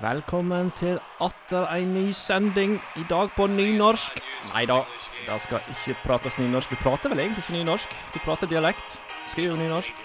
[0.00, 4.16] Velkommen til atter en ny sending, i dag på nynorsk.
[4.54, 4.78] Nei da,
[5.26, 6.72] det skal ikke prates nynorsk.
[6.72, 7.92] Du prater vel egentlig ikke nynorsk?
[8.14, 8.96] Du prater dialekt.
[9.34, 10.00] Skriver nynorsk.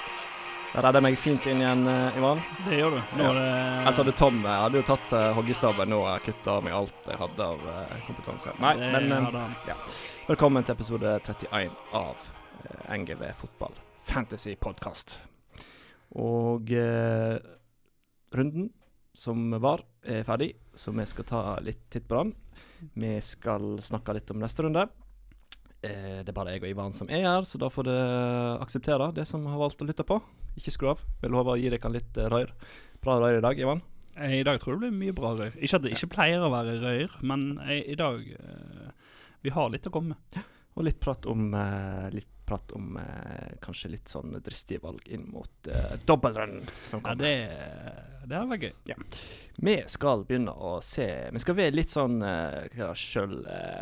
[0.73, 2.43] Det redder meg fint inn igjen, eh, Ivan.
[2.65, 2.99] Det gjør du.
[3.15, 3.47] Nå er det
[3.87, 7.21] Altså, hadde Tom jeg hadde jo tatt uh, hoggestabben nå og kutta meg alt jeg
[7.23, 8.59] hadde av uh, kompetanse.
[8.59, 9.79] Nei, det men eh, ja.
[10.27, 15.17] Velkommen til episode 31 av uh, NGV fotball fantasy podcast.
[16.15, 17.39] Og eh,
[18.35, 18.69] runden
[19.15, 22.33] som var, er ferdig, så vi skal ta litt titt på den.
[22.93, 24.85] Vi skal snakke litt om neste runde.
[25.85, 27.93] Eh, det er bare jeg og Ivan som er her, så da får du
[28.63, 30.19] akseptere det som har valgt å lytte på.
[30.59, 31.03] Ikke skru av.
[31.21, 32.53] Vi lover å gi dere litt eh, røyr.
[33.03, 33.83] Bra røyr i dag, Ivan.
[34.15, 35.57] Eh, I dag tror jeg det blir mye bra røyr.
[35.59, 38.23] Ikke at det ikke pleier å være røyr, men i dag
[39.45, 40.45] Vi har litt å komme med.
[40.75, 41.51] Og litt prat om,
[42.11, 47.09] litt prat om eh, kanskje litt sånn dristige valg inn mot eh, dobbeltrunden som Ja,
[47.11, 47.23] kommer.
[47.23, 48.95] det, det har vært gøy.
[49.65, 52.65] Vi skal begynne å se Vi skal være litt sånn eh,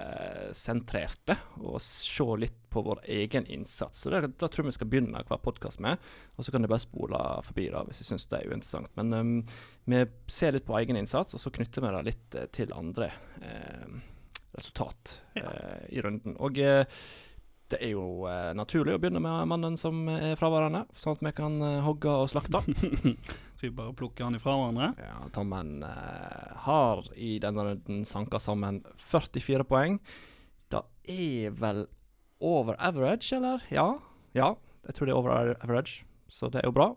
[0.04, 4.00] sjølsentrerte og se litt på vår egen innsats.
[4.02, 5.98] Så det, Da tror jeg vi skal begynne hver podkast med.
[6.38, 8.90] Og så kan de bare spole forbi da hvis jeg syns det er uinteressant.
[8.98, 9.34] Men um,
[9.86, 10.00] vi
[10.32, 13.12] ser litt på egen innsats, og så knytter vi det litt eh, til andre
[13.44, 13.88] eh,
[14.58, 15.50] resultat Ja.
[15.50, 16.34] eh, i runden.
[16.42, 16.86] Og eh,
[17.74, 21.32] det er jo eh, naturlig å begynne med mannen som er fraværende, sånn at vi
[21.38, 22.62] kan eh, hogge og slakte.
[23.58, 24.92] Skal vi bare plukke han ifra hverandre?
[25.02, 29.98] Ja, Tommen eh, har i denne runden sanka sammen 44 poeng.
[30.74, 31.86] Det er vel
[32.44, 33.64] over average, eller?
[33.74, 33.88] Ja.
[34.38, 34.54] Ja,
[34.86, 36.92] jeg tror det er over average, så det er jo bra.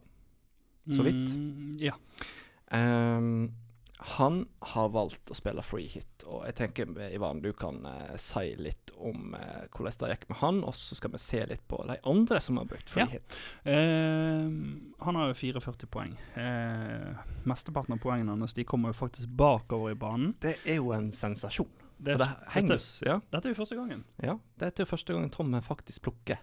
[0.93, 1.33] Så vidt.
[1.35, 1.97] Mm, ja.
[2.75, 3.55] Ehm,
[4.07, 8.53] han har valgt å spille free hit, og jeg tenker Ivan, du kan eh, si
[8.61, 11.81] litt om eh, hvordan det gikk med han, og så skal vi se litt på
[11.89, 13.09] de andre som har brukt free Ja.
[13.17, 13.39] hit.
[13.67, 14.47] Eh,
[15.03, 16.15] han har jo 44 poeng.
[16.39, 20.37] Eh, mesteparten av poengene hans de kommer jo faktisk bakover i banen.
[20.41, 21.73] Det er jo en sensasjon.
[21.99, 22.31] Det, er, det
[22.69, 23.19] dette, ja.
[23.33, 24.05] dette er jo første gangen.
[24.23, 26.39] Ja, dette er jo første gangen Tom faktisk plukker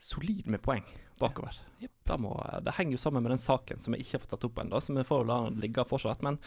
[0.00, 0.86] solid med poeng
[1.20, 1.56] bakover.
[1.80, 1.92] Yep.
[2.10, 2.32] Da må,
[2.64, 4.80] det henger jo sammen med den saken som vi ikke har fått tatt opp ennå,
[4.82, 6.24] så vi får la den ligge fortsatt.
[6.26, 6.38] Men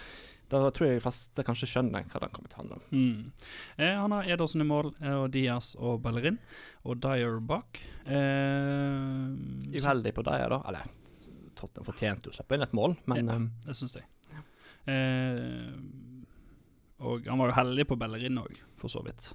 [0.52, 2.84] da tror jeg fleste kanskje skjønner hva den kommer til å handle om.
[2.92, 3.54] Mm.
[3.78, 6.38] Eh, han har Ederson i mål, eh, og Diaz og Bellerin,
[6.84, 7.80] og Dyer bak.
[8.06, 10.60] Eh, Uheldig på Dyer, da.
[10.70, 10.92] Eller
[11.56, 13.36] Tottenham fortjente å slippe inn et mål, men Ja.
[13.40, 14.06] um, det syns jeg.
[14.86, 15.72] Eh,
[17.04, 19.32] og han var jo heldig på Bellerin òg, for så vidt.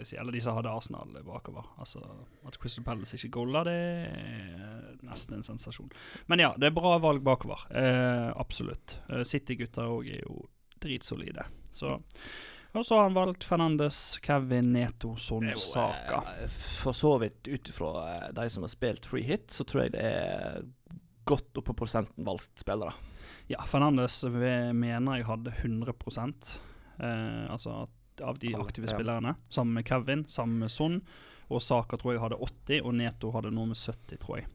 [0.00, 0.16] Eh, vil jeg si.
[0.20, 1.66] Eller de som hadde Arsenal bakover.
[1.78, 2.00] Altså
[2.46, 5.90] At Crystal Palace ikke golla, det er nesten en sensasjon.
[6.26, 7.66] Men ja, det er bra valg bakover.
[7.70, 8.98] Eh, absolutt.
[9.10, 10.46] Eh, City-gutta òg er jo
[10.80, 11.44] dritsolide.
[11.72, 11.98] Så
[12.72, 16.22] Og så har han valgt Fernandes, Kevin, Neto, Son, Saka.
[16.40, 19.82] eh, For så vidt ut ifra eh, de som har spilt free hit, så tror
[19.82, 20.62] jeg det er
[21.26, 22.94] godt opp på prosenten valgt spillere.
[23.50, 25.94] Ja, Fernandes mener jeg hadde 100
[27.00, 28.94] eh, Altså at av de aktive ja.
[28.94, 29.34] spillerne.
[29.48, 31.00] Sammen med Kevin, sammen med Son.
[31.50, 34.50] Og Saka tror jeg hadde 80, og Neto hadde noe med 70, tror jeg.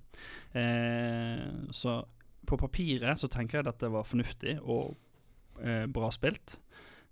[0.55, 1.99] Eh, så
[2.45, 4.95] på papiret så tenker jeg at dette var fornuftig og
[5.59, 6.57] eh, bra spilt.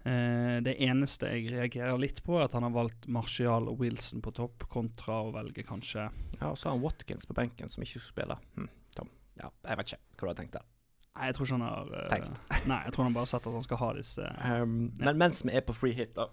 [0.03, 4.23] Eh, det eneste jeg reagerer litt på, er at han har valgt Martial og Wilson
[4.23, 6.09] på topp, kontra å velge kanskje
[6.39, 8.43] Ja, og så har han Watkins på benken som ikke spiller.
[8.57, 9.11] Hm, Tom.
[9.39, 10.69] Ja, jeg vet ikke hva du har tenkt der.
[11.13, 12.39] Nei, jeg tror ikke han har uh, Tenkt.
[12.65, 15.05] Nei, jeg tror han bare har sett at han skal ha disse Um, Ja.
[15.07, 16.25] Men mens vi er på free hit, da.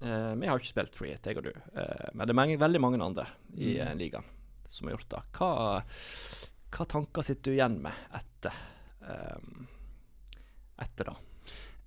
[0.00, 1.52] Eh, vi har ikke spilt free hit, jeg og du.
[1.54, 3.86] Eh, men det er mange, veldig mange andre i Mm.
[3.86, 4.24] uh, ligaen
[4.68, 5.22] som har gjort det.
[5.38, 5.50] Hva,
[6.76, 8.56] hva tanker sitter du igjen med etter
[9.06, 9.66] um,
[10.82, 11.14] etter da?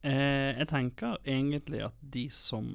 [0.01, 2.71] Eh, jeg tenker egentlig at de som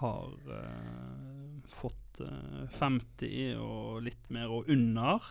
[0.00, 5.30] har eh, fått eh, 50 og litt mer og under,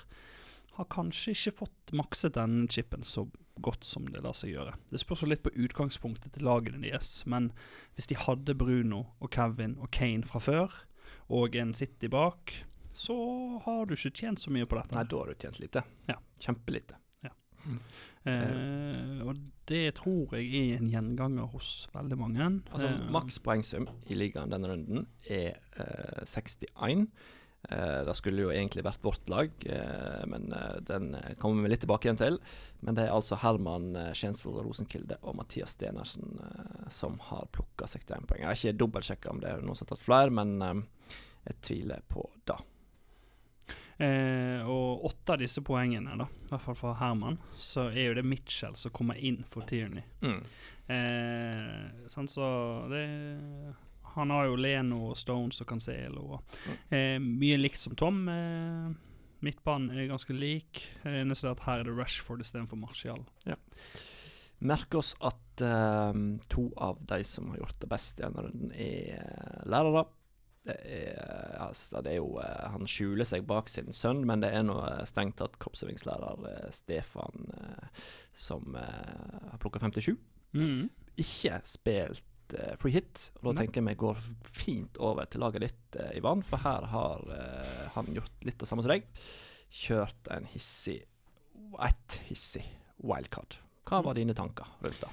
[0.79, 3.25] har kanskje ikke fått makset den chipen så
[3.59, 4.77] godt som det lar seg gjøre.
[4.89, 7.51] Det spørs jo litt på utgangspunktet til lagene deres, men
[7.97, 10.77] hvis de hadde Bruno og Kevin og Kane fra før,
[11.29, 12.55] og en City bak,
[12.95, 13.15] så
[13.65, 14.95] har du ikke tjent så mye på dette.
[14.95, 15.83] Nei, da har du tjent lite.
[16.09, 16.17] Ja.
[16.41, 16.97] Kjempelite.
[18.27, 19.37] Eh, og
[19.69, 22.47] det tror jeg er en gjenganger hos veldig mange.
[22.71, 27.07] Altså, Eh, Maks poengsum i ligaen denne runden er eh, 61.
[27.67, 31.11] Eh, det skulle jo egentlig vært vårt lag, eh, men eh, den
[31.41, 32.39] kommer vi litt tilbake igjen til.
[32.79, 36.39] Men det er altså Herman Skjensvold Rosenkilde og Mathias Stenersen
[36.93, 38.43] som har plukka 61 poeng.
[38.43, 40.85] Jeg har ikke dobbeltsjekka om det er noen som har tatt flere, men
[41.43, 42.59] jeg tviler på det.
[43.99, 48.13] Eh, og åtte av disse poengene, da, i hvert fall for Herman, så er jo
[48.15, 50.05] det Mitchell som kommer inn for Tierney.
[50.23, 50.37] Mm.
[50.95, 52.47] Eh, sånn så
[52.87, 53.03] det
[54.15, 56.25] Han har jo Leno og Stones og Cancelo.
[56.37, 56.57] Og,
[56.91, 58.27] eh, mye likt som Tom.
[58.29, 58.89] Eh,
[59.45, 60.83] Midtbanen er ganske lik.
[61.07, 63.23] Eneste er at her er det Rashford istedenfor Martial.
[64.59, 66.13] Merk oss at eh,
[66.51, 70.05] to av de som har gjort det best i denne runden, er eh, lærere.
[70.67, 74.51] Det er, altså, det er jo eh, Han skjuler seg bak sin sønn, men det
[74.51, 78.03] er nå eh, strengt tatt kroppsøvingslærer eh, Stefan eh,
[78.35, 80.17] som eh, har plukka 57.
[80.59, 80.89] Mm.
[81.23, 82.25] Ikke spilt
[82.57, 83.29] eh, free hit.
[83.39, 83.63] Og da Nei.
[83.63, 84.19] tenker jeg vi går
[84.59, 88.69] fint over til laget ditt, uh, Ivan, for her har uh, han gjort litt det
[88.69, 89.07] samme som deg.
[89.69, 91.01] Kjørt en hissig
[91.85, 92.63] Et hissig
[93.05, 93.59] wildcard.
[93.85, 95.11] Hva var dine tanker rundt det?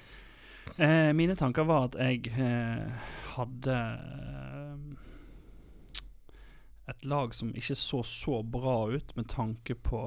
[1.15, 2.33] Mine tanker var at jeg
[3.37, 3.77] hadde
[6.91, 10.00] et lag som ikke så så bra ut med tanke på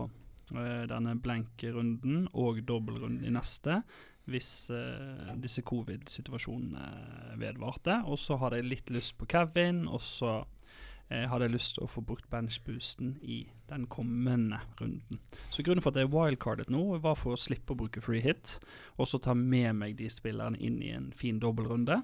[0.50, 3.81] denne blanke runden og dobbeltrunden i neste,
[4.30, 8.02] hvis uh, disse covid-situasjonene vedvarte.
[8.06, 11.86] Og så hadde jeg litt lyst på Kevin, og så uh, hadde jeg lyst til
[11.86, 15.22] å få brukt benchboosten i den kommende runden.
[15.54, 18.58] Så grunnen for at jeg wildcardet nå, var for å slippe å bruke free hit,
[18.98, 22.02] og så ta med meg de spillerne inn i en fin dobbeltrunde.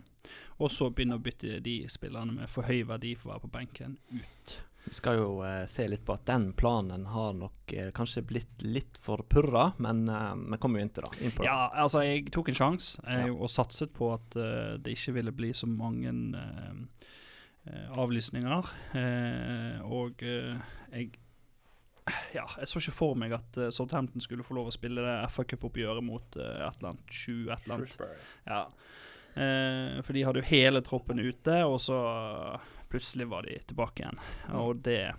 [0.59, 3.53] Og så begynne å bytte de spillerne med for høy verdi for å være på
[3.57, 4.57] benken, ut.
[4.85, 8.61] Vi skal jo eh, se litt på at den planen har nok eh, kanskje blitt
[8.65, 11.13] litt for purra, men eh, vi kommer jo inn til det.
[11.25, 11.49] Inn på det.
[11.49, 13.33] Ja, altså, jeg tok en sjanse eh, Ja.
[13.33, 17.05] og satset på at eh, det ikke ville bli så mange eh,
[17.65, 18.73] eh, avlysninger.
[19.01, 21.13] Eh, og eh, jeg
[22.35, 25.13] ja, jeg så ikke for meg at uh, Southampton skulle få lov å spille det
[25.33, 27.95] FA Cup-oppgjøret mot uh, et eller annet 20 et eller annet.
[28.45, 28.59] Ja.
[29.33, 34.03] Uh, for de hadde jo hele troppen ute, og så eh, plutselig var de tilbake
[34.03, 34.19] igjen.
[34.53, 35.13] Og det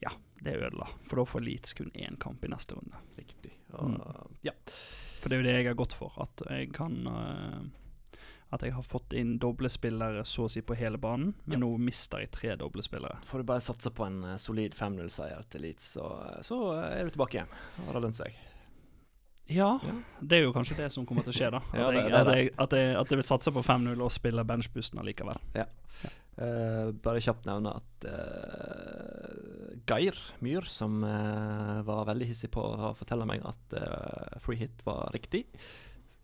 [0.00, 0.10] Ja,
[0.42, 0.86] det ødela.
[1.08, 2.96] For da får Leeds kun én kamp i neste runde.
[3.18, 3.52] Riktig.
[3.72, 4.36] Og, Mm.
[4.42, 4.52] ja.
[5.20, 6.12] For det er jo det jeg har gått for.
[6.22, 7.60] At jeg kan uh,
[8.50, 11.66] At jeg har fått inn doble spillere så å si på hele banen, men Ja.
[11.66, 13.18] nå mister jeg tre doble spillere.
[13.24, 17.10] Får du bare satse på en eh, solid 5-0-seier til Leeds, så, så er du
[17.10, 17.48] tilbake igjen.
[17.76, 18.32] Da har det lønt seg.
[19.48, 19.94] Ja, Ja.
[20.20, 21.60] det er jo kanskje det som kommer til å skje, da.
[21.72, 24.02] At, Ja, det- jeg, det at, jeg, at, jeg, at jeg vil satse på 5-0
[24.04, 25.40] og spille benchboosten allikevel.
[26.38, 30.14] Eh, bare kjapt nevne at uh, Geir
[30.44, 33.74] Myhr, som uh, var veldig hissig på å fortelle meg at
[34.44, 35.44] free hit var riktig,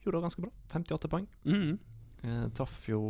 [0.04, 0.52] gjorde det ganske bra.
[0.70, 1.26] 58 poeng.
[2.24, 3.00] Eh, traff jo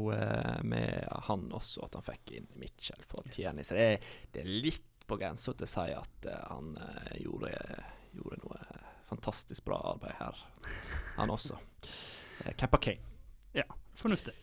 [0.66, 3.26] med han også at han fikk inn Mitchell for.
[3.30, 4.00] Så det
[4.32, 6.72] det er litt på grensa til å si at han
[7.20, 7.52] gjorde,
[8.16, 8.62] gjorde noe
[9.08, 10.44] fantastisk bra arbeid her,
[11.16, 11.58] han også.
[12.42, 13.12] Uh, Kappa Kane.
[13.54, 13.66] Ja,
[13.98, 14.34] Fornuftig.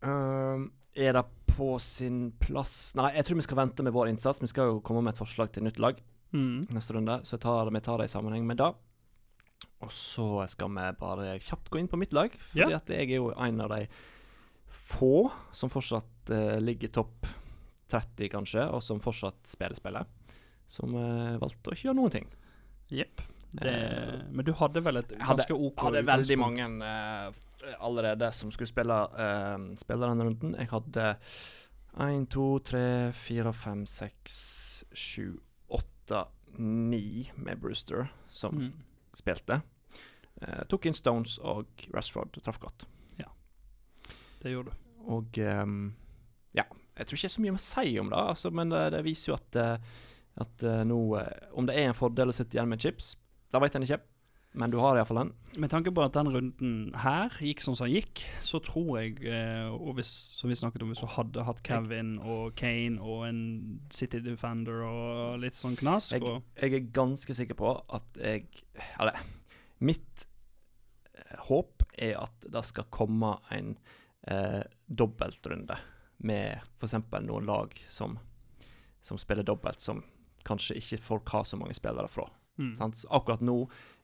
[0.00, 4.40] Um, er det på sin plass Nei, jeg tror vi skal vente med vår innsats.
[4.42, 5.98] Vi skal jo komme med et forslag til nytt lag
[6.32, 6.70] mm.
[6.72, 8.70] neste runde, så jeg tar, vi tar det i sammenheng med det.
[9.84, 12.80] Og så skal vi bare kjapt gå inn på mitt lag, fordi Ja.
[12.80, 13.86] at jeg er jo en av de
[14.70, 17.28] få som fortsatt uh, ligger topp
[17.90, 20.06] 30, kanskje, og som fortsatt spiller spillet.
[20.70, 22.28] Som uh, valgte å ikke gjøre noen ting.
[22.94, 23.22] Jepp.
[23.52, 27.32] Det- Eh, Men du hadde vel et ganske OK Jeg hadde veldig mange uh,
[27.80, 30.54] allerede som skulle spille, uh, spille denne runden.
[30.54, 31.16] Jeg hadde
[31.98, 36.26] én, to, tre, fire, fem, seks, sju, åtte,
[36.58, 38.72] ni med Brewster som mm.
[39.14, 39.62] spilte.
[40.40, 42.86] Uh, tok inn Stones og Rashford og traff godt.
[44.40, 44.76] Det gjorde du.
[45.12, 45.92] Og um,
[46.56, 46.62] ja,
[46.96, 49.02] jeg tror ikke det er så mye å si om det, altså, men det, det
[49.04, 49.58] viser jo at,
[50.40, 51.00] at nå
[51.52, 53.10] Om det er en fordel å sitte igjen med chips,
[53.50, 54.00] det vet en ikke.
[54.52, 55.28] Men du har iallfall den.
[55.62, 59.68] Med tanke på at den runden her gikk som den gikk, så tror jeg, eh,
[59.70, 60.10] og hvis,
[60.40, 63.42] som vi snakket om, hvis du hadde hatt Kevin og Kane og en
[63.94, 68.48] City Defender og litt sånn knask Jeg, og, jeg er ganske sikker på at jeg
[68.98, 69.22] Eller
[69.86, 70.26] mitt
[71.14, 73.76] eh, håp er at det skal komme en
[74.26, 75.78] eh, dobbeltrunde
[76.26, 76.98] med f.eks.
[77.22, 78.18] noen lag som,
[79.00, 80.02] som spiller dobbelt, som
[80.44, 82.26] kanskje ikke folk har så mange spillere fra.
[82.60, 82.74] Mm.
[82.78, 82.96] Sant?
[83.00, 83.56] Så akkurat nå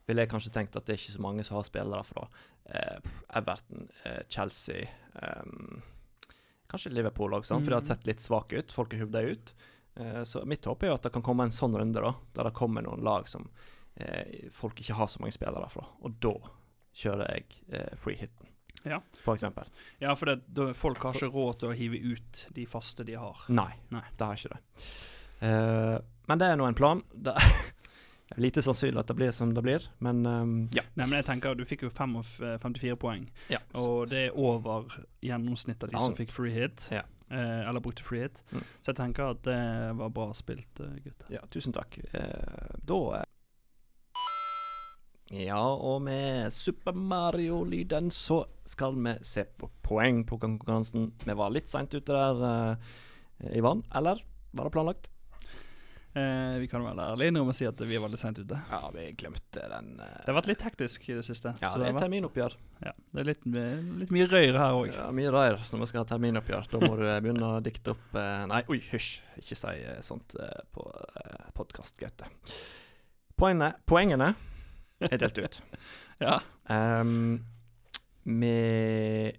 [0.07, 2.27] ville jeg kanskje tenkt at det er ikke så mange som har spillere fra
[2.71, 2.99] eh,
[3.39, 4.87] Everton, eh, Chelsea
[5.23, 5.83] ehm,
[6.71, 7.87] Kanskje Liverpool òg, for det har Mm.
[7.87, 8.73] sett litt svake ut.
[8.75, 9.53] Folk har hivd dem ut.
[9.97, 12.45] Eh, så mitt håp er jo at det kan komme en sånn runde, da, der
[12.51, 13.49] det kommer noen lag som
[13.97, 15.87] eh, folk ikke har så mange spillere fra.
[16.03, 16.33] Og da
[16.93, 18.51] kjører jeg eh, free hiten,
[18.85, 18.99] Ja.
[19.23, 19.65] for eksempel.
[20.03, 20.43] Ja, for det,
[20.77, 23.47] folk har ikke råd til å hive ut de faste de har.
[23.49, 24.03] Nei, Nei.
[24.19, 24.61] det har ikke det.
[25.43, 25.99] Uh,
[26.29, 27.03] men det er nå en plan.
[27.15, 27.35] Det
[28.29, 30.83] det er lite sannsynlig at det blir som det blir, men um, ja.
[30.99, 33.61] Nei, men jeg tenker Du fikk jo fem 54 poeng, ja.
[33.79, 34.89] og det er over
[35.23, 36.01] gjennomsnittet av de Ja.
[36.09, 36.89] som fikk free hit.
[36.91, 37.05] Ja.
[37.31, 38.43] Eh, eller brukte free hit.
[38.53, 38.63] Mm.
[38.83, 39.61] Så jeg tenker at det
[39.99, 41.31] var bra spilt, eh, gutter.
[41.35, 41.99] Ja, tusen takk.
[42.15, 43.25] Eh, da eh,
[45.47, 51.13] Ja, og med Super Mario-lyden så skal vi se på poeng på konkurransen.
[51.25, 52.45] Vi var litt seint ute der,
[53.43, 53.83] eh, Ivan.
[53.95, 54.23] Eller
[54.55, 55.11] var det planlagt?
[56.17, 58.57] Eh, vi kan være ærlige innrømme å si at vi var litt seint ute.
[58.71, 59.91] Ja, vi glemte den.
[60.01, 61.53] eh, Det har vært litt hektisk i det siste.
[61.61, 62.55] Ja, det det, er vært, terminoppgjør.
[62.87, 63.45] ja, det er litt,
[64.01, 64.95] litt mye røyr her òg.
[64.95, 66.71] Ja, mye røyr når vi skal ha terminoppgjør.
[66.73, 69.11] Da må du eh, begynne å dikte opp eh, Nei, oi, hysj.
[69.43, 70.87] Ikke si eh, sånt eh, på
[71.21, 72.31] eh, podkast, Gaute.
[73.37, 74.31] Poengene, poengene
[75.05, 75.61] er delt ut.
[76.25, 76.39] Ja.
[76.73, 77.43] Um,
[78.25, 79.37] med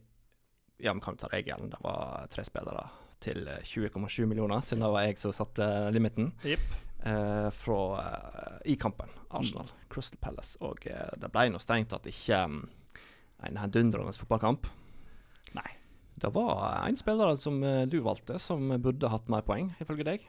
[0.78, 1.72] Ja, vi kan jo ta regelen.
[1.74, 2.84] Det var tre spillere
[3.24, 6.32] til eh, 20,7 millioner, siden det var jeg som satte limiten.
[6.46, 6.68] Yep.
[7.08, 9.10] eh, fra eh, i kampen.
[9.30, 10.58] Arsenal, Crystal Palace.
[10.66, 12.62] Og eh, det ble nå strengt tatt ikke um,
[13.48, 14.70] en heidundrende fotballkamp.
[15.58, 15.70] Nei.
[16.18, 20.26] Det var en spiller som eh, du valgte, som burde hatt mer poeng, ifølge deg.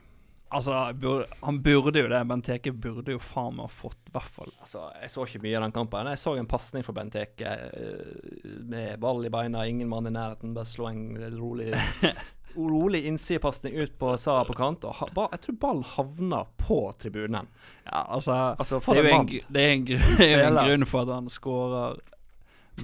[0.49, 2.23] Altså, burde, han burde jo det.
[2.25, 5.59] Benteke burde jo faen meg ha fått i hvert fall Altså, Jeg så ikke mye
[5.59, 6.09] av den kampen.
[6.09, 10.55] Jeg så en pasning fra Benteke eh, med ball i beina, ingen mann i nærheten.
[10.57, 11.69] Bare slå en rolig
[12.57, 14.87] Rolig innsidepasning ut på Sara på kant.
[14.89, 17.51] Og ha, ba, jeg tror ballen havna på tribunen.
[17.85, 21.15] Ja, altså, Altså, det, er en det, er en, det er en grunn for at
[21.15, 22.01] han skårer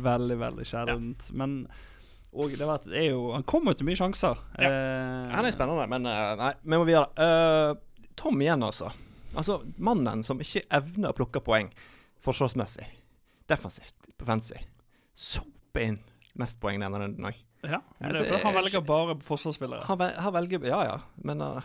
[0.05, 1.31] veldig, veldig sjeldent.
[1.33, 1.65] Men
[2.35, 4.41] og det, var, det er jo Han kommer jo til mye sjanser.
[4.59, 4.69] Eh,
[5.31, 7.11] Han er spennende, men eh, nei, vi må videre.
[7.15, 8.91] Uh, Tom igjen, altså.
[9.35, 11.71] Altså, Mannen som ikke evner å plukke poeng
[12.25, 12.87] forsvarsmessig,
[13.51, 14.71] defensivt, offensivt.
[15.15, 15.99] Sope inn
[16.41, 17.39] mest poeng denne runden òg.
[17.71, 19.85] Ja, men det er for han velger bare forsvarsspillere.
[19.89, 21.63] Han, vel, han velger Ja, ja, men uh,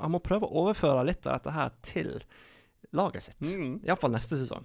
[0.00, 2.12] han må prøve å overføre litt av dette her til
[2.94, 3.40] laget sitt.
[3.44, 3.80] Mm.
[3.86, 4.64] Iallfall neste sesong.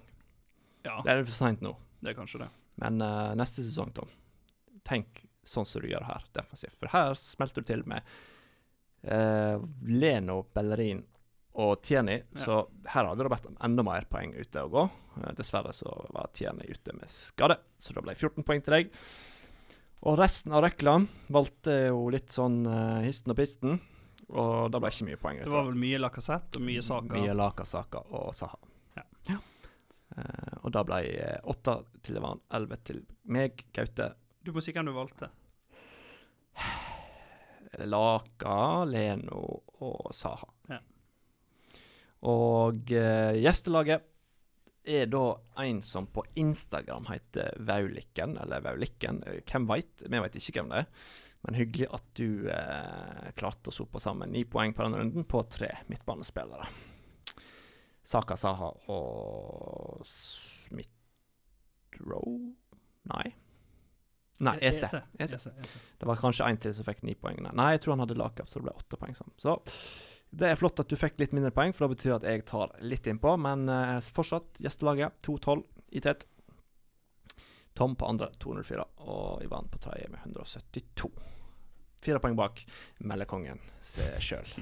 [0.86, 2.50] Ja, Det er for seint nå, det er kanskje det.
[2.80, 4.08] men uh, neste sesong, Tom,
[4.88, 6.76] tenk sånn som du gjør her, defensivt.
[6.80, 8.06] For her smelter du til med
[9.10, 11.02] uh, Leno, Bellerin
[11.60, 12.44] og Tierney, Ja.
[12.44, 12.56] så
[12.94, 14.84] her hadde det vært enda mer poeng ute å gå.
[15.36, 18.92] Dessverre så var Tierney ute med skade, så det ble 14 poeng til deg.
[20.00, 20.96] Og resten av røkla
[21.28, 23.80] valgte jo litt sånn uh, histen og pisten,
[24.30, 27.16] og da ble ikke mye poeng Det var vel mye Lacassette og mye saker.
[27.18, 27.66] Mye Laka,
[28.14, 28.58] og Saha.
[29.28, 29.38] Ja.
[30.16, 34.12] Eh, og da ble eh, åtte til Ivan, elleve til meg, Gaute.
[34.42, 35.30] Du må si hvem du valgte.
[37.94, 39.42] Laka, Leno
[39.82, 40.48] og Saha.
[40.70, 40.80] Ja.
[42.30, 44.09] Og uh, gjestelaget
[44.90, 45.24] er da
[45.62, 49.22] en som på Instagram heter Vaulikken, eller Vaulikken.
[49.48, 50.04] Hvem veit?
[50.04, 51.10] Vi veit ikke hvem det er.
[51.40, 55.40] Men hyggelig at du eh, klarte å sope sammen ni poeng på denne runden på
[55.48, 56.66] tre midtbanespillere.
[58.10, 60.90] Saka Saha og Smith
[62.02, 62.50] Roe
[63.10, 63.30] Nei.
[64.40, 64.86] Nei, Ese.
[65.18, 65.32] EC.
[65.32, 65.74] EC, EC.
[66.00, 67.40] Det var kanskje en til som fikk ni poeng.
[67.44, 69.34] Nei, jeg tror han hadde lagkap, så det ble åtte poeng sammen.
[69.40, 69.56] Så
[70.30, 72.74] det er flott at du fikk litt mindre poeng, for det betyr at jeg tar
[72.86, 73.34] litt innpå.
[73.42, 75.64] Men eh, fortsatt gjestelaget 2-12
[75.98, 76.26] i tett.
[77.74, 81.10] Tom på andre 204 og Ivan på tredje med 172.
[82.00, 82.62] Fire poeng bak
[83.04, 84.50] meldekongen seg sjøl.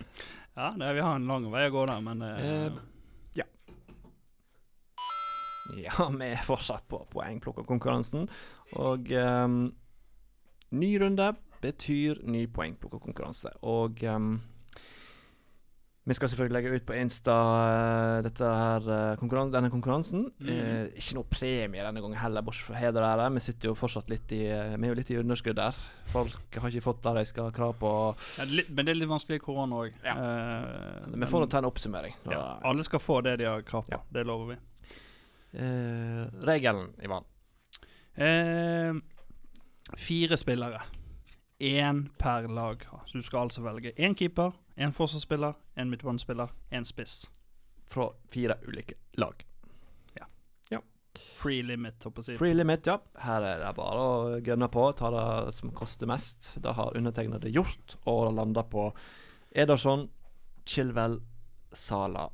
[0.58, 2.78] Ja, det, vi har en lang vei å gå der, men eh, Eh,
[5.76, 8.26] Ja, vi er fortsatt på poengplukkerkonkurransen.
[8.80, 9.58] Og um,
[10.74, 11.28] ny runde
[11.62, 13.52] betyr ny poengplukkerkonkurranse.
[13.66, 14.38] Og ehm,
[16.08, 17.34] vi skal selvfølgelig legge ut på Insta
[18.24, 20.24] eh, her, eh, konkurran denne konkurransen.
[20.40, 20.48] Mm.
[20.54, 23.26] Eh, ikke noe premie denne gangen heller, bortsett fra heder og ære.
[23.36, 25.76] Vi sitter jo fortsatt litt i eh, Vi er jo litt i underskudd der.
[26.08, 27.92] Folk har ikke fått det de skal ha krav på.
[28.38, 30.00] ja, det litt, men det er litt vanskelig i korona òg.
[30.06, 30.16] Ja.
[31.12, 32.16] Vi får nå ta en oppsummering.
[32.32, 34.00] ja, Alle skal få det de har krav på.
[34.08, 34.60] Det lover vi.
[35.58, 37.24] Eh, regelen, Ivan.
[38.14, 38.96] Eh,
[39.96, 40.80] fire spillere.
[41.58, 42.84] Én per lag.
[43.06, 47.26] Så du skal altså velge én keeper, én forsvarsspiller, én midtbanespiller, én spiss.
[47.88, 49.44] Fra fire ulike lag.
[50.14, 50.26] Ja
[51.38, 52.38] Free limit, håper jeg.
[52.38, 52.98] Free limit, ja.
[53.22, 54.84] Her er det bare å gønne på.
[54.98, 56.52] Ta det som koster mest.
[56.62, 58.88] Det har undertegnede gjort, og landa på
[59.50, 60.08] Ederson,
[60.66, 61.20] Chilwell,
[61.72, 62.28] Sala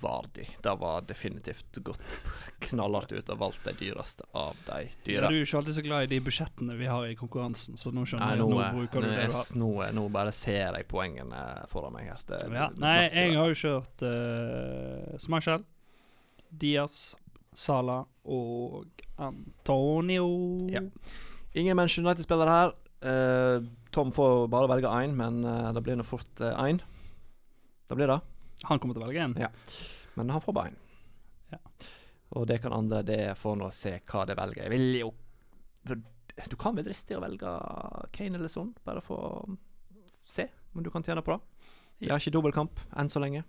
[0.00, 0.46] Vardi.
[0.62, 2.00] Det var definitivt gått
[2.64, 5.28] knallhardt ut og valgt de dyreste av de Ja, dyre.
[5.30, 8.04] du er ikke alltid så glad i de budsjettene vi har i konkurransen, så nå
[8.08, 9.50] skjønner jeg nå, nå er- bruker du det du har.
[9.62, 12.20] nå, nå bare ser jeg poengene foran meg her.
[12.26, 13.36] Det, Ja, det nei, jeg jeg.
[13.36, 15.64] har jo kjørt uh, Smashell,
[16.50, 17.14] Diaz,
[17.54, 18.86] Sala og
[19.18, 20.26] Antonio.
[20.72, 20.80] Ja.
[21.54, 22.72] Ingen Manchester United-spillere her.
[23.02, 26.78] Uh, Tom får bare velge én, men uh, det blir nå fort én.
[27.88, 28.20] det blir det.
[28.68, 29.36] Han kommer til å velge en.
[29.40, 29.50] Ja.
[30.14, 30.80] Men han får bare én.
[31.52, 31.60] Ja.
[32.38, 34.64] Og det kan andre det får nå se hva de velger.
[34.64, 35.12] Jeg vil jo
[36.48, 37.50] Du kan være dristig å velge
[38.14, 39.56] Kane eller sånn, bare for å
[40.24, 41.66] se om du kan tjene på det.
[42.00, 43.42] De har ikke dobbeltkamp enn så lenge.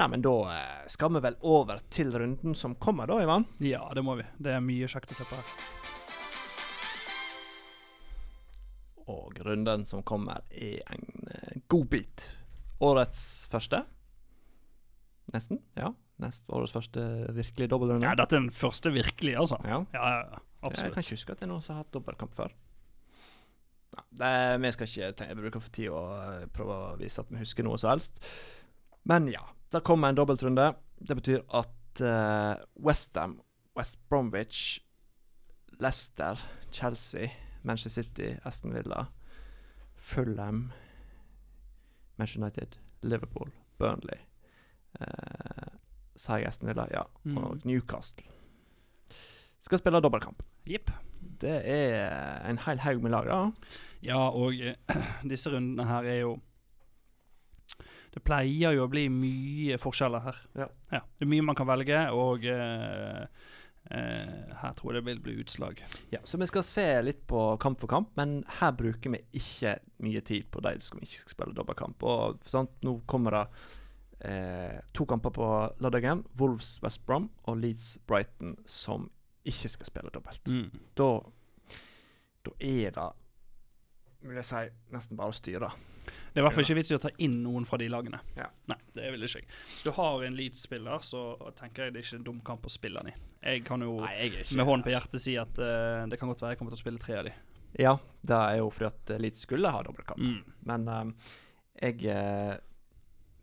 [0.00, 3.44] Nei, men da eh, skal vi vel over til runden som kommer, da, Ivan.
[3.60, 4.24] Ja, det må vi.
[4.38, 5.46] Det er mye kjekt å se på her.
[9.10, 12.30] Og runden som kommer, er en eh, godbit.
[12.80, 13.82] Årets første.
[15.34, 15.60] Nesten.
[15.78, 15.92] Ja.
[16.20, 18.04] Nest årets første virkelig dobbeltrunde.
[18.04, 19.60] Ja, dette er den første virkelig, altså.
[19.64, 19.82] Ja.
[19.94, 20.84] Ja, ja, absolutt.
[20.84, 22.52] Jeg kan ikke huske at det er noen som har hatt dobbeltkamp før.
[23.90, 24.32] Ja, det,
[24.62, 27.40] vi skal ikke tenke, Jeg bruker for tid å eh, prøve å vise at vi
[27.40, 28.20] husker noe som helst.
[29.08, 30.68] Men ja, det kommer en dobbeltrunde.
[31.00, 33.38] Det betyr at uh, Westham,
[33.78, 34.80] West Bromwich,
[35.80, 36.38] Leicester,
[36.70, 37.32] Chelsea,
[37.62, 39.06] Manchester City, Aston Villa,
[39.96, 40.68] Fulham,
[42.20, 43.50] Manchester United, Liverpool,
[43.80, 44.20] Burnley
[45.00, 45.70] eh,
[46.16, 46.86] Sier Aston Villa?
[46.92, 47.04] Ja.
[47.24, 47.38] Mm.
[47.38, 48.26] Og Newcastle.
[49.60, 50.42] Skal spille dobbeltkamp.
[50.68, 50.90] Yep.
[51.40, 53.40] Det er en hel haug med lag, da.
[54.04, 54.76] Ja, og eh,
[55.30, 56.38] disse rundene her er jo
[58.10, 60.38] Det pleier jo å bli mye forskjeller her.
[60.58, 60.66] Ja.
[60.90, 63.26] Det er mye man kan velge, og eh,
[63.90, 65.82] eh, her tror jeg det vil bli utslag.
[66.12, 69.78] Ja, så vi skal se litt på kamp for kamp, men her bruker vi ikke
[70.04, 72.02] mye tid på de som ikke skal spille dobbeltkamp.
[72.02, 73.44] Og sant, nå kommer det
[74.30, 75.48] eh, to kamper på
[75.80, 76.26] lørdagen.
[76.40, 79.08] Wolves West Brom og Leeds Brighton som
[79.48, 80.44] ikke skal spille dobbelt.
[80.48, 80.68] Mm.
[80.98, 81.10] Da,
[82.44, 83.10] da er det
[84.20, 85.70] vil jeg si, nesten bare å styre.
[86.00, 88.20] Det er i hvert fall ikke vits i å ta inn noen fra de lagene.
[88.38, 88.48] Ja.
[88.70, 91.22] Nei, det vil ikke skikk Hvis du har en Leeds-spiller, så
[91.58, 93.16] tenker jeg det er ikke en dum kamp å spille han i.
[93.40, 96.20] Jeg kan jo Nei, jeg er ikke med hånden på hjertet si at uh, det
[96.20, 97.36] kan godt være jeg kommer til å spille tre av de.
[97.78, 100.18] Ja, det er jo fordi at Leeds skulle ha dobbeltkamp.
[100.18, 100.56] Mm.
[100.66, 101.30] Men eh,
[101.80, 102.56] jeg, eh,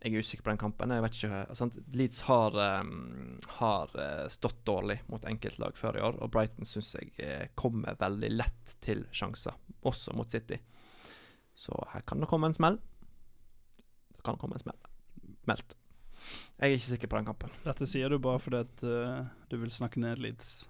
[0.04, 0.94] jeg er usikker på den kampen.
[0.94, 1.78] Jeg vet ikke sant?
[1.96, 6.94] Leeds har, um, har eh, stått dårlig mot enkeltlag før i år, og Brighton syns
[6.98, 9.56] jeg eh, kommer veldig lett til sjanser,
[9.88, 10.60] også mot City.
[11.58, 12.78] Så her kan det komme en smell.
[14.14, 14.78] Det kan komme en smell.
[15.50, 15.78] Meldt.
[16.58, 17.54] Jeg er ikke sikker på den kampen.
[17.66, 20.68] Dette sier du bare fordi at uh, du vil snakke ned Leeds.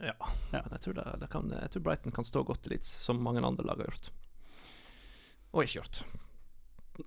[0.00, 0.14] Ja.
[0.52, 0.60] Ja.
[0.64, 3.22] Men jeg tror, det, det kan, jeg tror Brighton kan stå godt i Leeds, som
[3.22, 4.12] mange andre lag har gjort.
[5.54, 6.04] Og ikke gjort.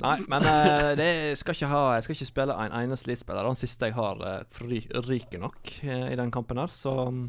[0.04, 3.48] Nei, men uh, det skal ikke ha, jeg skal ikke spille en eneste Leeds-spiller.
[3.48, 4.66] Den siste jeg har, uh,
[5.08, 6.74] ryker nok uh, i den kampen her.
[6.74, 7.28] Så um,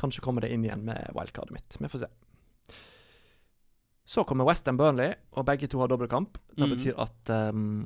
[0.00, 1.78] kanskje kommer det inn igjen med wildcardet mitt.
[1.80, 2.10] Vi får se.
[4.10, 6.38] Så kommer Western Burnley, og begge to har dobbeltkamp.
[6.56, 6.72] Det mm.
[6.74, 7.84] betyr at um,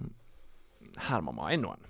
[1.08, 1.82] her må man ha inn noen.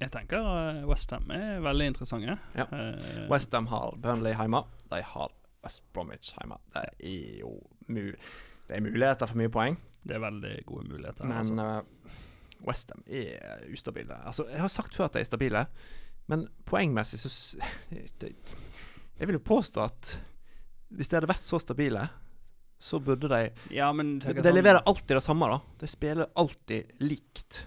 [0.00, 2.38] Jeg tenker uh, Westham er veldig interessante.
[2.56, 2.66] Ja.
[2.72, 4.62] Uh, Westham har Burnley hjemme.
[4.92, 5.34] De har
[5.64, 6.56] West Bromwich hjemme.
[6.72, 7.52] Det er jo
[7.92, 8.02] mu
[8.66, 11.28] det er muligheter for mye poeng, det er veldig gode muligheter.
[11.28, 11.54] men altså.
[11.54, 14.16] uh, Westham er ustabile.
[14.26, 15.66] Altså, jeg har sagt før at de er stabile,
[16.26, 17.60] men poengmessig så
[19.18, 20.16] Jeg vil jo påstå at
[20.88, 22.08] hvis de hadde vært så stabile,
[22.78, 25.60] så burde de ja, men De, de sånn- leverer alltid det samme, da.
[25.80, 27.66] De spiller alltid likt.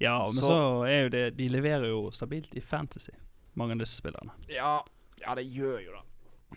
[0.00, 3.12] Ja, men så- så, er jo det De leverer jo stabilt i fantasy,
[3.54, 4.32] mange av disse spillerne.
[4.48, 4.78] Ja,
[5.20, 6.02] ja det gjør jo det.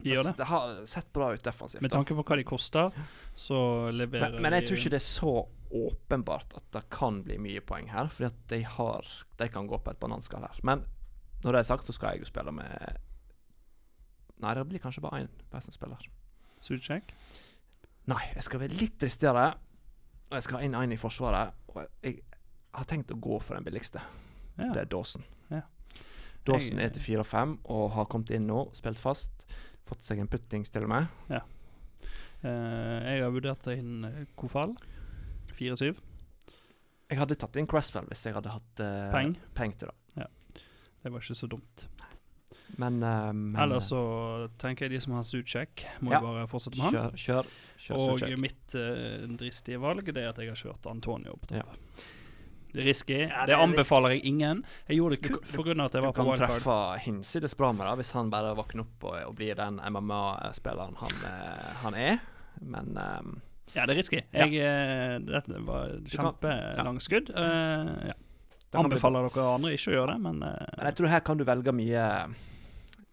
[0.04, 0.38] De gjør det.
[0.38, 1.82] Det har sett bra ut defensivt.
[1.82, 2.92] Med tanke på hva de koster,
[3.36, 5.34] så leverer Men, men jeg tror ikke det er så
[5.72, 9.06] åpenbart at det kan bli mye poeng her, fordi at de har
[9.38, 10.60] De kan gå på et bananskall her.
[10.64, 10.86] Men
[11.44, 12.98] når det er sagt, så skal jeg jo spille med
[14.40, 16.06] Nei, det blir kanskje bare én Western-spiller.
[16.64, 17.12] Suchek.
[18.10, 19.50] Nei, jeg skal være litt dristigere,
[20.30, 21.54] og jeg skal ha inn en i forsvaret.
[21.74, 22.22] Og jeg
[22.76, 24.02] har tenkt å gå for den billigste.
[24.58, 24.72] Ja.
[24.74, 25.26] Det er Dawson.
[25.52, 25.64] Ja.
[26.48, 29.46] Dawson er til 4-5 og har kommet inn nå, spilt fast.
[29.90, 31.10] Fått seg en puttings til og med.
[32.40, 34.76] Eh, jeg har vurdert inn eh, Kofal.
[35.58, 35.92] 4-7.
[37.10, 39.34] Jeg hadde tatt inn Cresswell hvis jeg hadde hatt uh, Peng.
[39.58, 40.22] peng til det.
[40.22, 40.28] Ja.
[41.02, 41.88] Det var ikke så dumt.
[42.78, 46.20] Men, uh, men Ellers så tenker jeg de som har Suchek, må Ja.
[46.22, 46.94] jo bare fortsette med han.
[46.94, 47.50] Kjør, kjør.
[47.80, 48.38] kjør Og Suchek.
[48.40, 51.64] mitt uh, dristige valg det er at jeg har kjørt Antonio på Ja.
[52.72, 53.16] Det er risky.
[53.26, 54.64] Ja, det det er anbefaler jeg ingen.
[54.88, 57.88] Jeg gjorde det Du kun av at jeg var på kan treffe hinsides bra med
[57.88, 62.20] det hvis han bare våkner opp og, og blir den MMA-spilleren han, eh, han er.
[62.62, 63.42] Men um,
[63.74, 64.22] Ja, det er risky.
[64.34, 65.18] Jeg, ja.
[65.18, 66.84] dette var kan- ja.
[67.34, 68.14] Uh, ja.
[68.78, 71.44] Anbefaler dere andre ikke å gjøre det, men uh, Men jeg tror her kan du
[71.50, 72.06] velge mye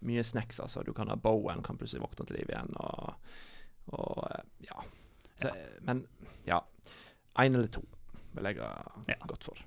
[0.05, 0.59] Mye snacks.
[0.59, 2.73] altså Du kan ha Bowen, kan plutselig våkne til liv igjen.
[2.77, 3.15] Og,
[3.97, 4.81] og eh, ja.
[5.37, 5.51] Så,
[5.85, 6.05] Men
[6.45, 6.59] ja.
[7.37, 7.83] Én eller to
[8.33, 8.69] vil jeg ha
[9.09, 9.15] Ja.
[9.27, 9.57] gått for.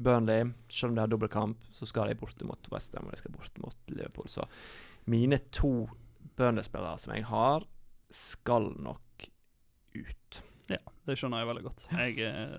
[0.00, 3.32] Burnley, selv om de har dobbeltkamp, så skal de borte mot Westham og de skal
[3.34, 4.28] borte mot Liverpool.
[4.28, 4.46] Så
[5.10, 5.88] mine to
[6.36, 7.66] Burnley-spillere som jeg har,
[8.10, 9.26] skal nok
[9.94, 10.42] ut.
[10.70, 11.84] ja, det skjønner jeg veldig godt.
[11.90, 12.58] Jeg eh,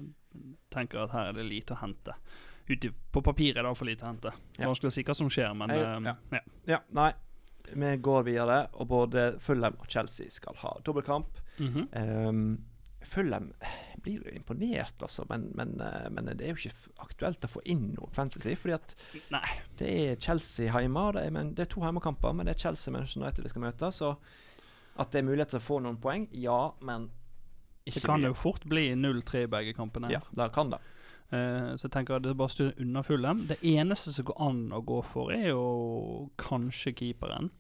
[0.74, 2.14] tenker at her er det lite å hente.
[2.70, 4.32] Ute på papiret er det for lite å hente.
[4.58, 4.70] Ja.
[4.70, 6.16] Vanskelig å si hva som skjer, men eh, ja.
[6.32, 6.42] ja.
[6.76, 7.12] Ja, nei.
[7.72, 11.40] Vi går videre, og både Fulham og Chelsea skal ha dobbeltkamp.
[11.62, 11.88] Mhm.
[11.96, 12.44] Um,
[13.02, 13.48] Fulham
[14.04, 17.64] blir jo imponert, altså, men, men, eh, men det er jo ikke aktuelt å få
[17.66, 18.54] inn noe fantasy.
[18.60, 18.94] Fordi at
[19.34, 19.42] Nei.
[19.80, 23.22] det er Chelsea hjemme, det er, men, det er to hjemmekamper, men det er Chelsea-mennesker
[23.22, 23.92] Manchester United de skal møte.
[23.96, 24.12] Så
[25.02, 27.10] at det er mulighet til å få noen poeng, ja, men
[27.88, 28.30] ikke Det kan mye.
[28.30, 30.12] jo fort bli 0-3 i begge kampene.
[30.14, 30.82] Ja, det kan det.
[31.32, 33.46] Eh, så jeg tenker at det er bare å styre unna Fulham.
[33.48, 37.52] Det eneste som går an å gå for, er jo kanskje keeperen.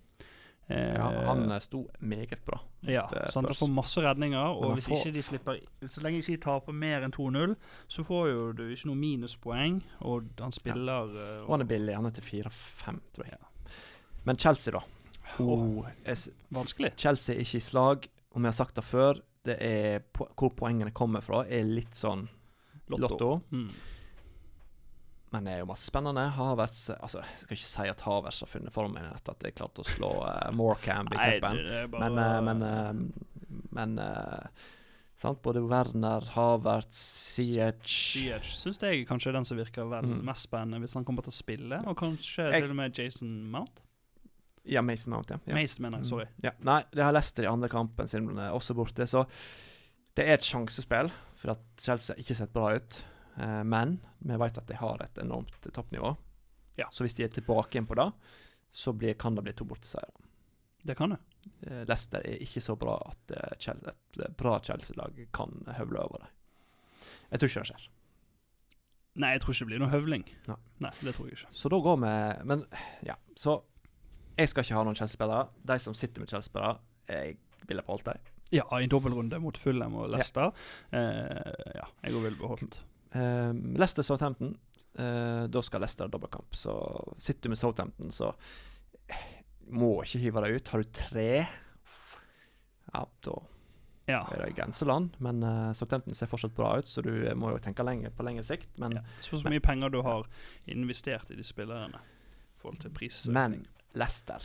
[0.71, 2.61] Uh, Ja, han eh, sto meget bra.
[2.87, 3.01] ja,
[3.33, 5.57] sant, han får masse redninger, og hvis får- ikke de slipper
[5.89, 7.55] Så lenge ikke de taper mer enn 2-0,
[7.89, 11.41] så får jo du ikke noe minuspoeng, og han spiller ja.
[11.43, 11.95] Og han er billig.
[11.95, 13.35] Han er til 4-5, tror jeg.
[13.41, 13.73] Ja.
[14.23, 14.83] Men Chelsea, da.
[15.39, 15.83] Oh,
[16.53, 16.93] vanskelig.
[16.95, 18.07] Chelsea er ikke i slag.
[18.35, 22.29] Om jeg har sagt det før, det er hvor poengene kommer fra, er litt sånn
[22.99, 23.41] lotto.
[23.51, 23.69] Mm.
[25.31, 26.25] Men det er jo masse spennende.
[26.35, 29.79] Havertz Altså, jeg skal ikke si at Havertz har funnet formen etter at jeg klarte
[29.83, 31.61] å slå uh, Morecamp i cupen.
[31.93, 34.65] bare Men, uh, men, uh, men uh,
[35.15, 35.39] sant?
[35.45, 36.99] Både Werner, Havertz,
[37.37, 40.19] CH Ziyech syns jeg kanskje er den som virker vel Mm.
[40.27, 43.31] mest spennende hvis han kommer til å spille, og kanskje Jeg- til og med Jason
[43.51, 43.79] Mount.
[44.65, 45.37] Ja, Mason Mount, ja.
[45.47, 45.55] ja.
[45.55, 46.07] Mason, mener jeg.
[46.07, 46.25] Sorry.
[46.25, 46.43] Mm.
[46.43, 46.51] Ja.
[46.59, 49.23] Nei, det har Leicester i andre kampen sin er også borte, så
[50.15, 51.09] det er et sjansespill
[51.41, 53.01] for at Chelsea ikke sett bra ut.
[53.37, 56.15] Eh, men vi vet at de har et enormt toppnivå.
[56.79, 56.87] Ja.
[56.91, 58.11] Så hvis de er tilbake igjen på det,
[58.71, 60.29] så blir, kan det bli to borteseiere.
[60.81, 61.19] Det kan det.
[61.67, 63.89] Eh, Leicester er ikke så bra at eh, et
[64.21, 66.37] eh, bra Chelsea-lag kan høvle over dem.
[67.31, 67.89] Jeg tror ikke det skjer.
[69.21, 70.25] Nei, jeg tror ikke det blir noe høvling.
[70.47, 70.57] Nei.
[70.85, 71.51] Nei, det tror jeg ikke.
[71.61, 72.13] Så da går vi
[72.47, 72.63] Men
[73.05, 73.59] ja, så
[74.37, 75.49] jeg skal ikke ha noen Chelsea-spillere.
[75.67, 76.79] De som sitter med Chelsea-spillere,
[77.11, 78.29] jeg ville beholdt dem.
[78.51, 80.51] Ja, i dobbeltrunde mot Fulham og Leicester.
[80.91, 82.79] Eh, ja, jeg òg ville beholdt.
[83.15, 84.57] Uh, Leicester Southampton.
[84.99, 86.51] eh, da skal Leicester ha dobbeltkamp.
[86.55, 86.73] Så
[87.17, 88.33] sitter du med Southampton, så
[89.07, 89.29] eh,
[89.71, 90.67] må ikke hive deg ut.
[90.73, 91.29] Har du tre,
[92.93, 93.37] ja, da
[94.07, 94.25] Ja.
[94.33, 95.13] er det grenseland.
[95.19, 98.23] Men uh, Southampton ser fortsatt bra ut, så du eh, må jo tenke lenge, på
[98.27, 98.67] lengre sikt.
[98.81, 99.01] Men, ja.
[99.21, 100.27] Spørs hvor mye penger du har
[100.67, 103.33] investert i de spillerne i forhold til prisøkning.
[103.33, 104.43] men Leicester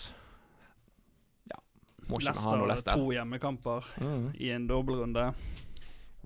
[1.50, 2.94] Ja, må ikke vi ha Leicester noe Leicester.
[2.94, 4.26] to hjemmekamper Mm.
[4.38, 5.32] i en dobbeltrunde.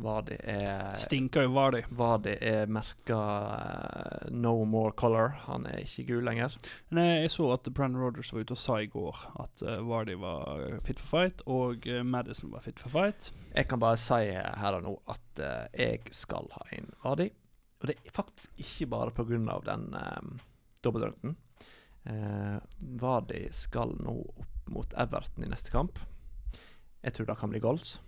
[0.00, 1.82] Vardy er Stinker jo Vardy.
[1.92, 5.34] Vardy er merka uh, no more color.
[5.44, 6.54] Han er ikke gul lenger.
[6.96, 10.14] Nei, jeg så at Brandon Rogers var ute og sa i går at uh, Vardy
[10.16, 13.28] var fit for fight, og uh, Madison var fit for fight.
[13.54, 17.28] Jeg kan bare si her og nå at uh, jeg skal ha inn Vardy.
[17.82, 19.60] Og det er faktisk ikke bare pga.
[19.68, 20.32] den um,
[20.84, 21.36] dobbeltrunden.
[22.08, 22.56] Uh,
[23.00, 25.98] Vardy skal nå opp mot Everton i neste kamp.
[27.02, 27.98] Jeg tror det kan bli goals.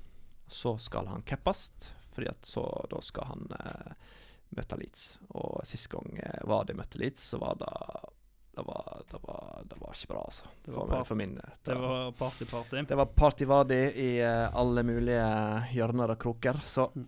[0.53, 3.93] Så skal han keppast, fordi at så da skal han eh,
[4.57, 5.05] møte Leeds.
[5.33, 7.73] Og sist gang eh, var de møtte Leeds, så var det
[8.53, 10.45] det var, det var, det var ikke bra, altså.
[10.67, 11.39] Det var for min.
[11.65, 12.83] Det var party-party.
[12.91, 15.23] Det var Party Vardy i uh, alle mulige
[15.73, 16.61] hjørner og kroker.
[16.69, 17.07] Så Mm.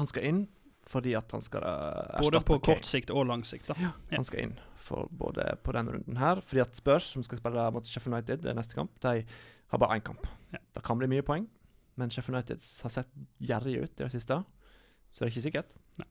[0.00, 0.40] han skal inn
[0.88, 2.64] fordi at han skal uh, Både på Kane.
[2.70, 3.68] kort sikt og lang sikt.
[3.68, 3.74] da.
[3.82, 3.90] Ja.
[4.16, 6.40] Han skal inn for både på den runden her.
[6.46, 9.24] Fordi at Spurs, som skal spille mot Sheffield United neste kamp, de
[9.72, 10.26] har bare én kamp.
[10.54, 10.60] Ja.
[10.76, 11.48] Det kan bli mye poeng,
[11.98, 13.10] men Sheffield United har sett
[13.42, 14.40] gjerrige ut i det siste,
[15.10, 15.74] så det er ikke sikkert.
[15.98, 16.08] Nei.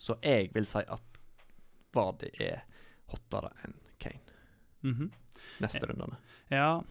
[0.00, 1.20] Så jeg vil si at
[1.94, 2.64] Vardy er
[3.12, 4.20] hottere enn Kane
[4.84, 5.10] Mhm.
[5.60, 5.86] neste Ja.
[5.92, 6.16] rundene.
[6.50, 6.82] ja.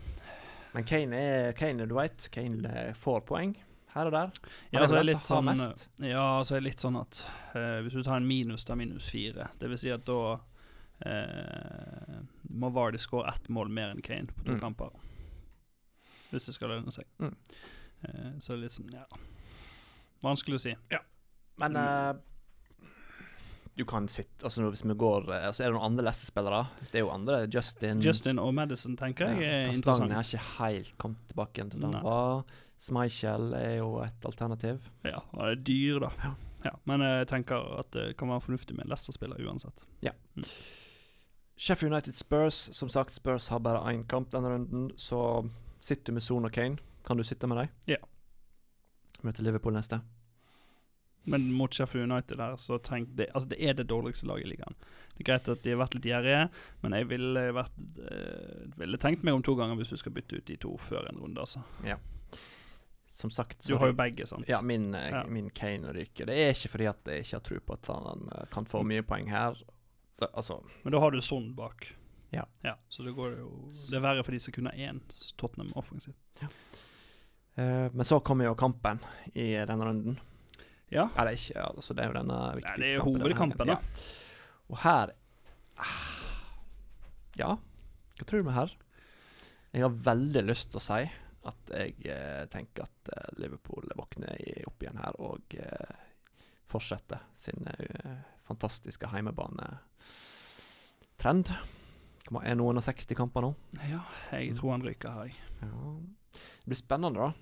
[0.74, 2.30] Men Kane er Kane, du vet.
[2.32, 3.56] Kane eh, får poeng
[3.94, 4.32] her og der.
[4.72, 5.46] Ja, så er litt sånn,
[6.02, 7.20] ja, så er det litt sånn at
[7.56, 9.50] uh, hvis du tar en minus, da minus fire.
[9.60, 10.40] Det vil si at da
[11.06, 12.20] eh,
[12.54, 14.60] må Vardy skåre ett mål mer enn Kane på to Mm.
[14.62, 14.90] kamper.
[16.32, 17.06] Hvis det skal lønne seg.
[17.20, 17.36] Mm.
[18.04, 19.06] Eh, så det er litt sånn, ja
[20.24, 20.76] Vanskelig å si.
[21.60, 22.14] Men eh,
[23.76, 26.64] du kan sitte Altså Hvis vi går eh, Så er det noen andre Leicester-spillere.
[26.92, 27.40] Det er jo andre.
[27.54, 31.82] Justin Justin og Madison tenker jeg er Kastanjen har ikke helt kommet tilbake igjen til
[31.82, 32.02] det Nei.
[32.02, 32.44] han var.
[32.84, 34.82] Schmeichel er jo et alternativ.
[35.08, 36.10] Ja, han er dyr, da.
[36.24, 36.34] Ja.
[36.66, 39.86] Ja, men jeg tenker at det kan være fornuftig med en Leicester-spiller uansett.
[41.64, 42.58] Sheffield United Spurs.
[42.76, 45.46] Som sagt, Spurs har bare én kamp denne runden, så
[45.80, 46.78] sitter du med Son og Kane.
[47.08, 47.70] Kan du sitte med dem?
[47.88, 48.00] Ja.
[49.24, 50.02] Møter Liverpool neste.
[51.24, 54.50] Men mot Sheffield United her, så tenk det Altså, det er det dårligste laget i
[54.52, 54.76] ligaen.
[55.16, 56.42] Det er greit at de har vært litt gjerrige,
[56.84, 57.78] men jeg ville vært
[58.12, 61.08] eh, Ville tenkt meg om to ganger hvis du skal bytte ut de to før
[61.14, 61.64] en runde, altså.
[63.14, 64.50] Som sagt Du har jo begge, sant?
[64.52, 65.24] Ja, min, eh, Ja.
[65.32, 66.28] min Kane ryker.
[66.28, 68.84] Det er ikke fordi at jeg ikke har tro på at han eh, kan få
[68.84, 69.56] mye poeng her.
[70.20, 71.90] Det, altså, Men da har du sånn bak.
[72.34, 72.46] Ja.
[72.90, 73.50] Så det går jo
[73.90, 75.02] Det er verre for de som kun har én
[75.38, 76.16] Tottenham offensiv.
[77.56, 79.02] eh, men så kommer jo kampen
[79.34, 80.20] i denne runden.
[80.90, 81.10] Ja.
[81.18, 83.78] Eller ikke, altså det er jo denne Nei, viktigste det er hovedkampen, da.
[83.78, 84.54] Ja.
[84.70, 85.14] Og her
[85.82, 86.00] ah,
[87.38, 87.52] Ja,
[88.18, 88.74] hva tror du med her?
[89.74, 91.02] Jeg har veldig lyst til å si
[91.50, 96.04] at jeg eh, tenker at eh, Liverpool våkner i, opp igjen her og eh,
[96.70, 99.82] fortsetter sin eh, fantastiske heimebanetrend.
[101.22, 103.56] Kommer- Er noen av 60 kamper nå?
[103.90, 104.00] Ja,
[104.32, 105.32] jeg tror han ryker her.
[105.62, 105.68] Ja.
[106.34, 107.34] Det blir spennende, da.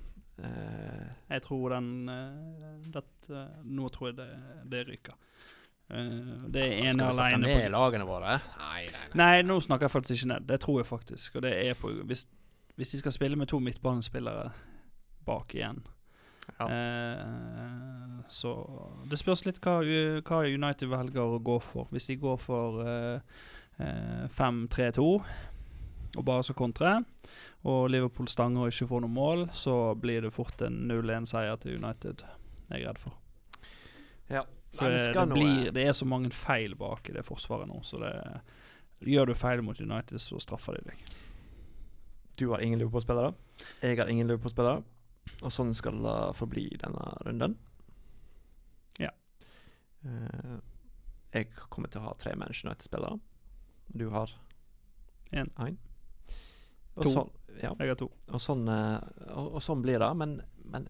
[0.44, 4.30] Eh, Jeg tror den eh, dette, Nå tror jeg det,
[4.72, 5.14] det ryker.
[5.92, 8.40] Eh, det er ene skal vi snakke alene ned lagene våre?
[8.58, 9.16] Nei, nei, nei.
[9.22, 10.48] Nei, nå snakker jeg faktisk ikke ned.
[10.48, 11.36] Det tror jeg faktisk.
[11.36, 12.26] Og det er på Hvis,
[12.76, 14.52] hvis de skal spille med to midtbanespillere
[15.26, 15.84] bak igjen
[16.60, 16.66] Ja.
[16.66, 18.52] eh, Så
[19.10, 19.80] det spørs litt hva,
[20.26, 21.86] hva United velger å gå for.
[21.92, 23.22] Hvis de går for eh, eh,
[24.38, 25.08] 5-3-2
[26.18, 26.98] og bare så kontre,
[27.64, 31.78] og Liverpool stanger og ikke får noe mål, så blir det fort en 0-1-seier til
[31.80, 32.26] United.
[32.72, 33.16] Jeg er redd for.
[34.32, 34.44] Ja.
[34.76, 37.82] For det, det, blir, eh, det er så mange feil bak i det forsvaret nå,
[37.84, 38.14] så det
[39.02, 41.00] Gjør du feil mot United, så straffer de deg.
[42.38, 43.32] Du har ingen Liverpool-spillere.
[43.82, 44.84] Jeg har ingen Liverpool-spillere.
[45.42, 47.56] Og sånn skal det forbli denne runden.
[49.02, 49.10] Ja.
[50.06, 50.60] Eh,
[51.34, 53.18] jeg kommer til å ha tre Manchester United-spillere.
[53.94, 54.32] Du har
[55.32, 55.50] En.
[55.64, 55.78] Én.
[57.02, 57.10] To.
[57.10, 57.30] Sånn,
[57.62, 57.72] ja.
[57.80, 58.10] Jeg har to.
[58.36, 58.98] Og sånn, eh,
[59.32, 60.10] og, og sånn blir det.
[60.20, 60.42] Men,
[60.74, 60.88] men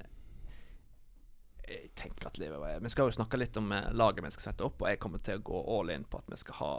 [1.72, 4.66] jeg tenker at Liverpool Vi skal jo snakke litt om eh, laget vi skal sette
[4.66, 6.74] opp, og jeg kommer til å gå all in på at vi skal ha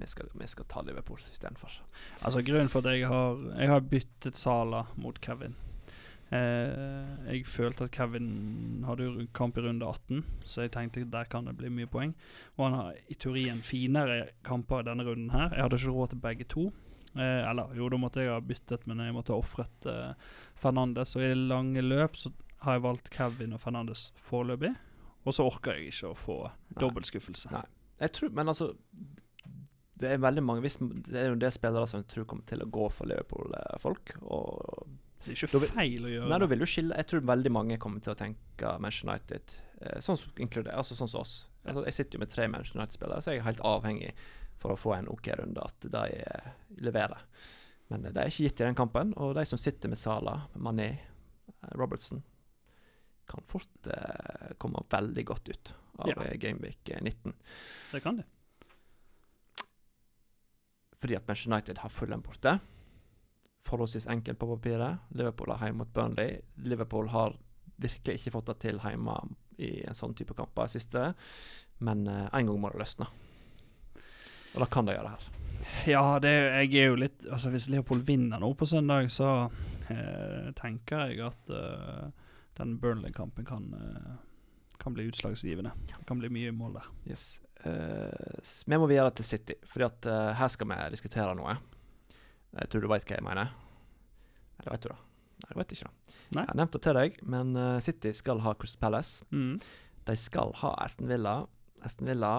[0.00, 1.76] Vi skal, vi skal ta Liverpool istedenfor.
[2.22, 5.56] Altså Grunnen for at jeg har Jeg har byttet Sala mot Kevin.
[6.28, 11.30] Eh, jeg følte at Kevin hadde jo kamp i runde 18, så jeg tenkte der
[11.30, 12.12] kan det bli mye poeng.
[12.56, 15.54] Og han har i teorien finere kamper denne runden her.
[15.54, 16.66] Jeg hadde ikke råd til begge to.
[17.16, 20.12] Eh, eller jo, da måtte jeg ha byttet, men jeg måtte ha ofret eh,
[20.60, 21.16] Fernandes.
[21.16, 22.32] Og i det lange løp så
[22.66, 24.74] har jeg valgt Kevin og Fernandes foreløpig.
[25.24, 26.38] Og så orker jeg ikke å få
[26.78, 27.50] dobbeltskuffelse.
[27.54, 27.64] Nei.
[27.98, 28.68] Jeg tror, men altså
[29.98, 32.46] Det er veldig mange hvis, Det er jo en del spillere som jeg tror kommer
[32.46, 34.14] til å gå for Liverpool-folk.
[34.22, 34.86] Og
[35.28, 37.52] Det er ikke vil- feil å gjøre Nei, da vil du skille Jeg tror veldig
[37.52, 39.54] mange kommer til å tenke Manchester United.
[39.80, 41.36] Eh, sånn som inkluder, altså sånn som oss.
[41.64, 44.12] Altså, jeg sitter jo med tre Manchester United-spillere, så jeg er helt avhengig
[44.58, 47.20] for å få en OK runde at de eh, leverer.
[47.90, 49.12] Men de det er ikke gitt i den kampen.
[49.16, 52.22] Og de som sitter med Sala, Mané, eh, Robertson,
[53.28, 56.14] kan fort eh, komme veldig godt ut av Ja.
[56.24, 57.34] eh, Gameweek eh, 19.
[57.92, 58.24] Det kan de.
[61.00, 62.58] fordi at Manchester United har Fulham borte.
[63.66, 65.02] Forholdsvis enkelt på papiret.
[65.10, 66.38] Liverpool har hjemme mot Burnley.
[66.64, 67.36] Liverpool har
[67.78, 69.16] virkelig ikke fått det til hjemme
[69.58, 71.12] i en sånn type kamper i siste,
[71.82, 73.08] men eh, en gang må det løsne.
[74.54, 75.26] Og det kan de gjøre her.
[75.90, 79.50] Ja, det, jeg er jo litt Altså Hvis Liverpool vinner nå på søndag, så
[79.90, 84.14] eh, tenker jeg at eh, den Burnley-kampen kan, eh,
[84.78, 85.74] kan bli utslagsgivende.
[85.90, 86.88] Det kan bli mye mål der.
[87.10, 87.26] Yes.
[87.66, 91.58] Eh, vi må videre til City, Fordi at eh, her skal vi diskutere noe.
[92.56, 93.52] Jeg tror du veit hva jeg mener.
[94.60, 94.98] Eller vet du det?
[95.38, 96.14] Nei, du vet ikke det.
[96.34, 96.42] Nei.
[96.42, 99.26] Jeg har nevnt det til deg, men eh, City skal ha Crystal Palace.
[99.30, 99.60] Mm.
[100.08, 101.36] De skal ha Aston Villa.
[101.86, 102.32] Aston Villa,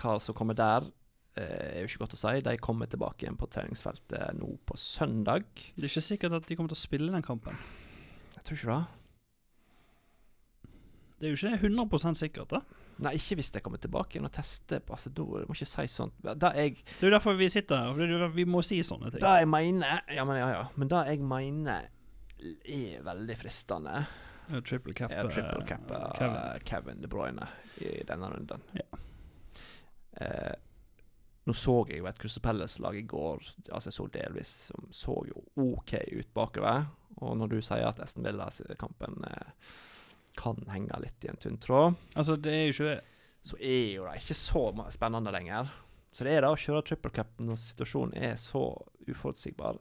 [0.00, 0.88] hva som kommer der,
[1.38, 2.34] eh, er jo ikke godt å si.
[2.48, 5.46] De kommer tilbake igjen på treningsfeltet nå på søndag.
[5.76, 7.60] Det er ikke sikkert at de kommer til å spille den kampen.
[8.34, 8.82] Jeg tror ikke det.
[11.22, 12.56] Det er jo ikke 100 sikkert.
[12.56, 14.82] da Nei, ikke hvis jeg kommer tilbake igjen og tester.
[14.88, 16.14] Altså, da må ikke si sånt.
[16.22, 18.24] Det jeg, Det er derfor vi sitter her.
[18.26, 19.20] er Vi må si sånne ting.
[19.24, 20.64] det jeg mener Ja, men ja, ja.
[20.76, 21.88] Men det jeg mener
[22.42, 24.04] er veldig fristende,
[24.50, 26.64] Ja, Triple cap, ja, triple cap uh, Kevin.
[26.66, 27.00] Kevin.
[27.02, 27.46] De Bruyne
[27.80, 28.64] i denne runden.
[28.74, 28.98] Ja.
[30.20, 30.54] Eh,
[31.46, 35.14] nå så jeg jo et Crystal Palace-lag i går, altså jeg så delvis, som så
[35.30, 36.84] jo OK ut bakover.
[37.22, 39.72] Og når du sier at Esten Villas-kampen eh,
[40.38, 43.00] kan henge litt i en tynn tråd, Altså, det er jo ikke
[43.42, 44.60] så er jo det ikke så
[44.94, 45.70] spennende lenger.
[46.14, 48.60] Så det er det å kjøre triple cup når situasjonen er så
[49.08, 49.80] uforutsigbar.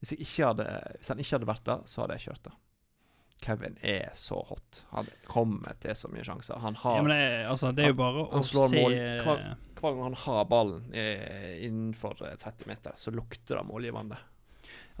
[0.00, 0.66] Hvis, hadde,
[0.98, 2.54] hvis han ikke hadde vært der, så hadde jeg kjørt det.
[3.42, 4.80] Kevin er så hot.
[4.94, 6.58] Han kommer til så mye sjanser.
[6.62, 9.44] Han har ja, men det, altså, det er jo bare han å se mål hver-
[9.82, 14.18] Hver gang han har ballen eh, innenfor eh, 30 meter, så lukter det målgivende.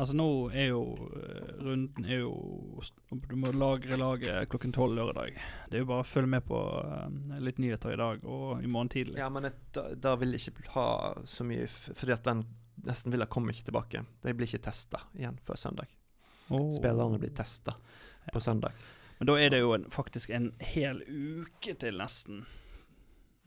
[0.00, 0.26] Altså Nå
[0.56, 0.82] er jo
[1.18, 2.80] eh, runden er jo
[3.28, 5.36] Du må lagre laget klokken tolv lørdag.
[5.68, 8.70] Det er jo bare å følge med på eh, litt nyheter i dag og i
[8.70, 9.18] morgen tidlig.
[9.20, 10.88] Ja, men da, vil jeg ikke ha
[11.28, 12.46] så mye Fordi at den
[12.88, 14.00] nesten ville komme ikke tilbake.
[14.24, 15.92] De blir ikke testa igjen før søndag.
[16.48, 16.70] Oh.
[16.74, 17.76] Spillerne blir testa
[18.32, 18.74] på søndag.
[19.20, 22.42] Men da er det jo en, faktisk en hel uke til nesten.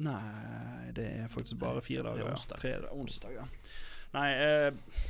[0.05, 2.31] Nei, det er faktisk bare fire Det er dager.
[2.37, 2.61] onsdag.
[2.61, 3.45] Tre, onsdag, ja.
[4.15, 5.03] Nei, eh,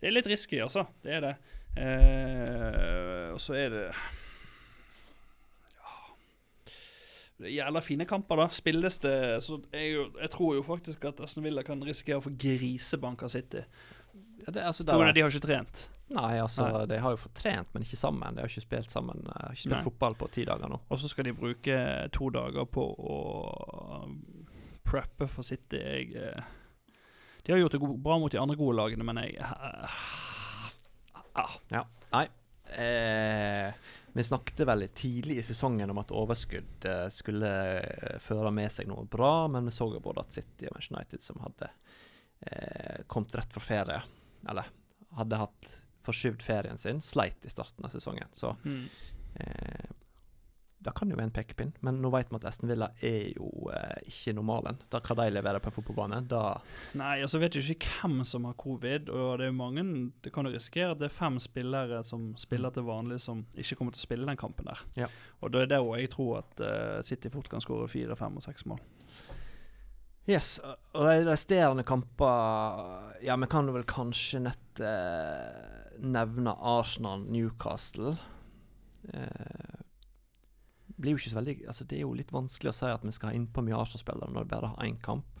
[0.00, 0.86] det er litt risky, altså.
[1.04, 1.34] Det er det.
[1.80, 3.84] Eh, og så er det
[7.40, 8.48] Ja Jævla fine kamper, da.
[8.52, 12.32] Spilles det Så jeg, jeg tror jo faktisk at Aston Villa kan risikere å få
[12.36, 13.62] grisebanka City.
[14.40, 15.86] Ja, det, altså, tror du de har ikke trent.
[16.10, 16.86] nei, altså, Nei.
[16.90, 18.34] de har jo fått trent, men ikke sammen.
[18.34, 19.82] De har ikke spilt sammen eh, har ikke spilt Nei.
[19.86, 20.80] fotball på ti dager nå.
[20.88, 21.76] Og så skal de bruke
[22.16, 23.18] to dager på å
[24.90, 25.76] preppe for City.
[25.78, 26.56] Jeg, eh,
[27.50, 29.40] de har gjort det bra mot de andre gode lagene, men jeg
[31.34, 31.82] ah, Ja.
[32.12, 32.26] Nei.
[32.78, 33.72] Eh,
[34.12, 38.88] vi snakket veldig tidlig i sesongen om at overskudd eh, skulle eh, føre med seg
[38.90, 41.70] noe bra, men vi så jo både at City og Manchester United som hadde
[42.46, 44.00] eh, kommet rett fra ferie,
[44.50, 44.70] eller
[45.18, 45.72] hadde hatt
[46.06, 48.30] forskyvd ferien sin, sleit i starten av sesongen.
[48.34, 48.84] Så Mm.
[49.34, 49.90] eh,
[50.80, 53.68] det kan jo være en pekepinn, men nå vet vi at Aston Villa er jo
[53.68, 54.78] eh, ikke normalen.
[54.92, 56.44] Da hva de leverer på en fotballbane, da
[56.96, 59.84] Nei, og så vet du ikke hvem som har covid, og det er jo mange
[60.24, 63.76] Det kan jo risikere at det er fem spillere som spiller til vanlig, som ikke
[63.76, 64.80] kommer til å spille den kampen der.
[65.02, 65.10] Ja.
[65.44, 68.40] Og da er det òg jeg tror at uh, City fort kan skåre fire, fem
[68.40, 68.80] og seks mål.
[70.30, 70.58] Yes,
[70.94, 78.14] og de resterende kamper Ja, vi kan vel kanskje nett uh, nevne Arsenal-Newcastle.
[79.12, 79.79] Eh,
[81.00, 83.12] blir jo ikke så veldig Altså Det er jo litt vanskelig å si at vi
[83.16, 85.40] skal ha innpå mye Arsenal-spillere når vi bare har én kamp.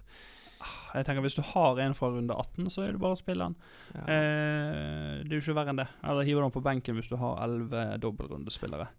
[0.94, 3.46] Jeg tenker Hvis du har en fra runde 18, så er det bare å spille
[3.46, 3.54] den.
[3.94, 4.02] Ja.
[4.02, 5.88] Eh, det er jo ikke verre enn det.
[6.04, 8.90] Eller hive den på benken hvis du har elleve dobbeltrundespillere.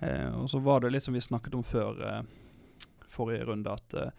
[0.00, 2.24] Eh, og så var det litt som vi snakket om før eh,
[3.14, 4.10] forrige runde, at eh,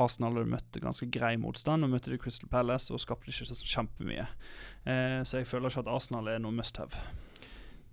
[0.00, 1.86] Arsenal hadde møtt ganske grei motstand.
[1.86, 4.26] Og møtte de Crystal Palace og skapte ikke så kjempemye.
[4.88, 6.98] Eh, så jeg føler ikke at Arsenal er noe must have.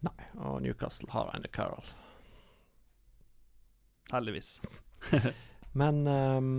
[0.05, 1.85] Nei, og Newcastle har Andy Carroll.
[4.13, 4.57] Heldigvis.
[5.79, 6.53] Men um,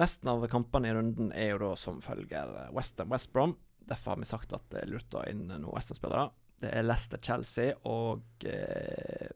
[0.00, 3.54] resten av kampene i runden er jo da som følger Westham West Brom.
[3.86, 6.30] Derfor har vi sagt at det er lurt å ha inn noen Westham-spillere.
[6.62, 9.28] Det er Leicester Chelsea, og eh,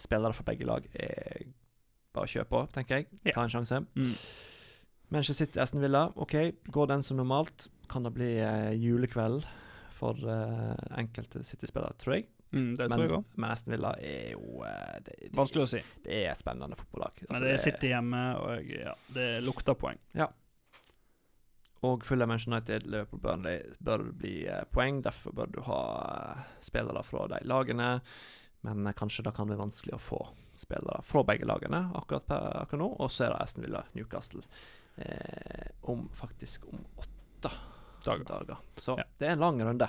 [0.00, 1.44] spillere fra begge lag er
[2.16, 3.10] bare å kjøre på, tenker jeg.
[3.28, 3.82] Ta en sjanse.
[3.94, 4.14] Mm.
[5.12, 6.34] Manchester City Aston Villa, OK,
[6.72, 7.68] går den som normalt?
[7.92, 9.44] Kan det bli eh, julekveld
[9.96, 12.26] for eh, enkelte City-spillere, tror jeg.
[12.56, 13.24] Mm, det tror Men, jeg òg.
[13.36, 15.82] men Aston Villa er jo eh, det, det, Vanskelig å si.
[16.06, 17.22] det er et spennende fotballag.
[17.26, 20.00] Men Altså, det sitter hjemme, og ja, det lukter poeng.
[20.16, 20.30] Ja.
[21.86, 25.02] Og følger Manchester United, Liverpool, Burnley bør bli eh, poeng.
[25.04, 25.80] Derfor bør du ha
[26.40, 27.90] eh, spillere fra de lagene.
[28.66, 30.18] Men kanskje det kan bli vanskelig å få
[30.56, 32.88] spillere fra begge lagene akkurat, per, akkurat nå.
[33.04, 34.42] Og så er det Aston Villa Newcastle
[34.96, 37.52] eh, om faktisk om åtte
[38.06, 38.56] dager.
[38.80, 39.04] Så Ja.
[39.18, 39.88] det er en lang runde.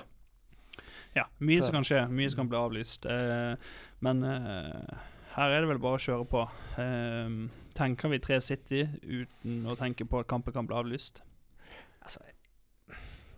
[1.17, 3.07] Ja, mye som kan skje, mye som kan bli avlyst.
[3.09, 3.69] Eh,
[4.05, 5.05] men eh,
[5.37, 6.43] her er det vel bare å kjøre på.
[6.83, 7.37] Eh,
[7.77, 11.23] tenker vi tre City uten å tenke på at kampen kan bli avlyst?
[12.05, 12.21] Altså,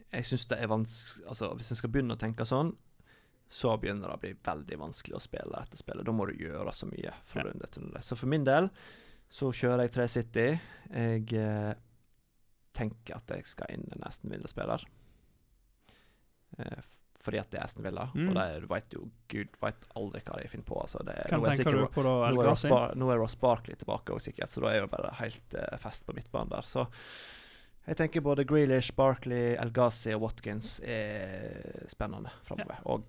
[0.10, 2.72] jeg syns det er vanskelig Altså, hvis en skal begynne å tenke sånn,
[3.50, 6.06] så begynner det å bli veldig vanskelig å spille etter spillet.
[6.06, 8.02] Da må du gjøre så mye For Ja.
[8.06, 8.70] Så for min del
[9.30, 10.48] så kjører jeg tre City.
[10.90, 11.74] Jeg eh,
[12.74, 14.86] tenker at jeg skal inn en Aston Villa-spiller.
[16.58, 16.82] Eh,
[17.20, 18.30] fordi at det er Aston Villa, Mm.
[18.30, 20.78] og de, du vet jo Gud vet aldri hva de finner på.
[20.82, 22.70] Altså, det, nå er du på da, nå er?
[22.72, 25.78] Bar nå er Ross Barkley tilbake også, sikkert, så da er det bare helt uh,
[25.84, 26.62] fest på midtbanen der.
[26.68, 26.86] Så
[27.90, 32.80] jeg tenker både Grealish, Barkley, El Ghazi og Watkins er spennende framover.
[32.86, 33.04] Og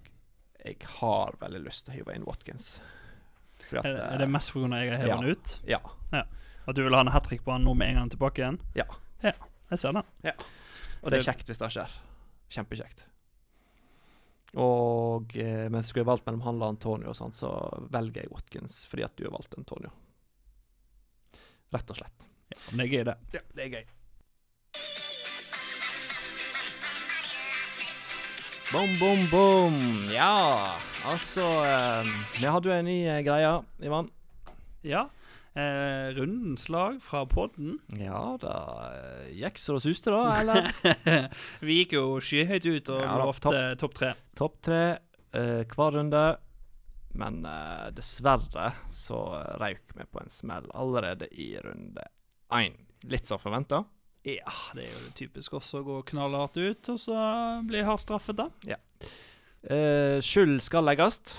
[0.65, 2.81] jeg har veldig lyst til å hive inn Watkins.
[3.69, 4.67] Fordi Er, det, er det mest pga.
[4.81, 5.17] jeg har hevet ja.
[5.21, 5.55] han ut?
[5.69, 6.25] Ja.
[6.67, 8.59] At du vil ha en hat trick på han nå med en gang tilbake igjen?
[8.75, 8.87] Ja.
[9.23, 10.03] Jeg ser den.
[11.03, 11.95] Og det er kjekt hvis det skjer.
[12.51, 13.05] Kjempekjekt.
[14.59, 17.53] Og eh, men skulle jeg valgt mellom han og Antonio, og sånt, så
[17.93, 19.93] velger jeg Watkins fordi at du har valgt Antonio.
[21.71, 22.29] Rett og slett.
[22.51, 23.17] Ja, men det er gøy, det.
[23.37, 23.85] Ja, det er gøy.
[28.71, 29.79] Bom, bom, bom.
[30.15, 30.67] Ja,
[31.11, 34.11] altså eh, Vi hadde jo en ny eh, greie, Ivan.
[34.87, 35.09] Ja.
[35.55, 37.79] Eh, rundens lag fra podden.
[37.99, 38.55] Ja, da
[38.95, 40.69] eh, gikk så det suste, da, eller?
[41.67, 44.13] vi gikk jo skyhøyt ut og Ja lovte topp tre.
[44.39, 44.83] Topp tre
[45.35, 46.23] eh, hver runde.
[47.19, 49.19] Men eh, dessverre så
[49.59, 52.07] røyk vi på en smell allerede i runde
[52.55, 52.79] én.
[53.11, 53.83] Litt som forventa.
[54.23, 57.17] Ja, det er jo typisk også å gå knallhardt ut, og så
[57.67, 58.51] bli hardt straffet, da.
[59.67, 61.35] Eh, skyld skal legges.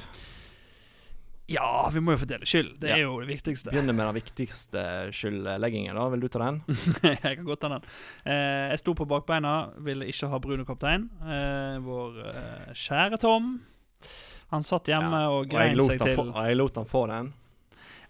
[1.52, 2.74] Ja, vi må jo fordele skyld.
[2.80, 2.96] Det Ja.
[2.96, 3.72] er jo det viktigste.
[3.74, 5.96] Begynner med den viktigste skyldleggingen.
[5.96, 6.08] da.
[6.14, 6.62] Vil du ta den?
[7.04, 7.84] jeg kan godt ta den.
[8.26, 11.10] Eh, jeg sto på bakbeina, ville ikke ha Bruno kaptein.
[11.22, 13.60] Eh, vår eh, kjære Tom.
[14.52, 17.34] Han satt hjemme Ja, og grein seg til få, og jeg lot han få den.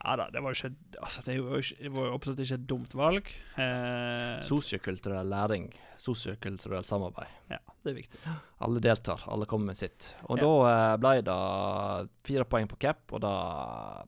[0.03, 1.35] Ja da, det var jo ikke Altså, det
[1.93, 3.27] var jo absolutt ikke et dumt valg.
[3.61, 5.67] Eh, Sosiokulturell læring.
[6.01, 7.27] sosiokulturelt samarbeid.
[7.51, 8.19] ja, det er viktig.
[8.65, 10.13] Alle deltar, alle kommer med sitt.
[10.29, 10.43] Og Ja.
[10.45, 14.03] da eh, ble det fire poeng på cap, og da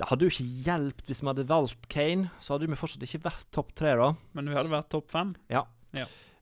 [0.00, 3.20] Det hadde jo ikke hjulpet hvis vi hadde valgt Kane, så hadde vi fortsatt ikke
[3.26, 4.14] vært topp tre, da.
[4.32, 5.34] Men vi hadde vært topp fem.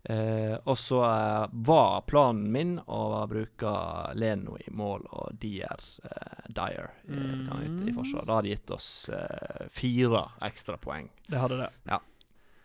[0.05, 3.73] Eh, og så eh, var planen min å bruke
[4.17, 7.89] Leno i mål og Dier eh, Dyer i, Mm.
[7.89, 8.25] i forsvar.
[8.29, 11.11] Det hadde gitt oss eh, fire ekstra poeng.
[11.27, 11.99] Det hadde det.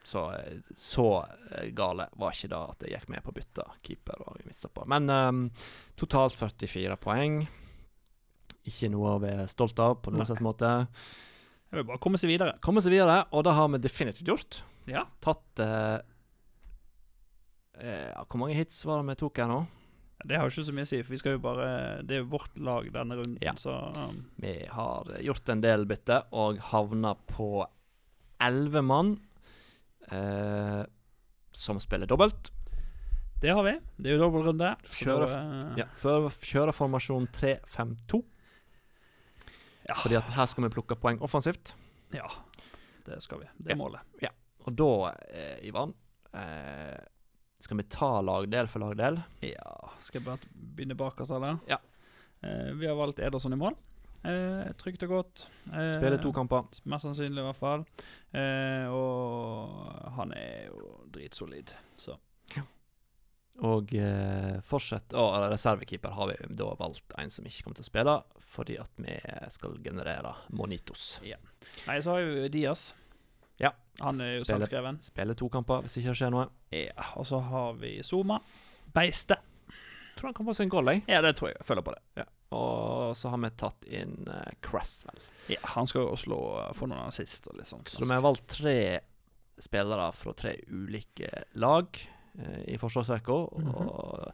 [0.04, 1.08] Så, eh, så
[1.56, 4.88] eh, gale var ikke det at jeg gikk med på å bytte keeper og midtstopper.
[4.94, 5.44] Men ehm,
[6.00, 7.42] totalt 44 poeng.
[8.70, 10.70] Ikke noe å være stolt av på noen slags måte.
[11.74, 12.54] Jeg vil bare komme seg videre.
[12.64, 14.62] Komme seg videre, og det har vi definitivt gjort.
[14.88, 15.06] Ja.
[15.24, 15.98] Tatt eh,
[17.82, 19.62] ja, Hvor mange hits var det vi tok her nå?
[20.24, 21.66] Det har jo ikke så mye å si, for vi skal jo bare
[22.08, 23.54] Det er jo vårt lag denne runden, Ja.
[23.60, 27.66] så um, Vi har gjort en del bytte og havna på
[28.44, 29.14] elleve mann
[30.12, 30.84] eh,
[31.56, 32.52] som spiller dobbelt.
[33.42, 33.74] det har vi.
[33.98, 34.70] Det er jo dobbeltrunde.
[34.96, 35.88] Kjører, uh, eh, Ja,
[36.44, 38.22] kjører formasjon 3-5-2,
[39.90, 39.96] ja.
[40.00, 41.74] fordi at her skal vi plukke poeng offensivt.
[42.14, 42.28] ja.
[43.04, 43.48] Det skal vi.
[43.60, 43.76] Det er Ja.
[43.76, 44.00] målet.
[44.66, 45.94] Og da, eh, Ivan,
[46.34, 46.96] eh,
[47.64, 49.22] skal vi ta lagdel for lagdel.
[49.46, 51.62] Ja, skal jeg bare begynne bakerst, eller?
[51.70, 51.80] Ja.
[52.44, 53.78] Eh, vi har valgt Ederson i mål.
[54.24, 55.46] Eh, trygt og godt.
[55.72, 56.68] Eh, Spiller to kamper.
[56.88, 57.86] Mest sannsynlig, i hvert fall.
[58.32, 62.20] Eh, og han er jo dritsolid, så
[63.62, 67.90] Og eh, fortsett Og reservekeeper har vi da valgt en som ikke kommer til å
[67.92, 69.14] spille, fordi at vi
[69.54, 71.20] skal generere Monitos.
[71.22, 72.96] Nei, så har vi Diaz.
[73.64, 73.72] Ja.
[74.02, 74.64] Han er jo Spiller.
[74.66, 74.98] selvskreven.
[75.06, 76.48] Spiller to kamper hvis ikke det skjer noe.
[76.74, 78.40] Ja, og så har vi Zuma.
[78.94, 79.38] Beiste.
[80.18, 81.04] Tror han kan få seg en goal, jeg.
[81.10, 81.58] Ja, det tror jeg.
[81.62, 82.26] Jeg følger på det.
[82.54, 85.18] Og så har vi tatt inn uh, Cresswell.
[85.50, 86.38] Ja, Han skal jo slå
[86.78, 87.90] få noen assist og litt sånt.
[87.90, 88.76] Så vi har valgt tre
[89.62, 91.88] spillere fra tre ulike lag
[92.38, 93.74] uh, i forsvarsrekka, Mhm.
[93.74, 94.32] og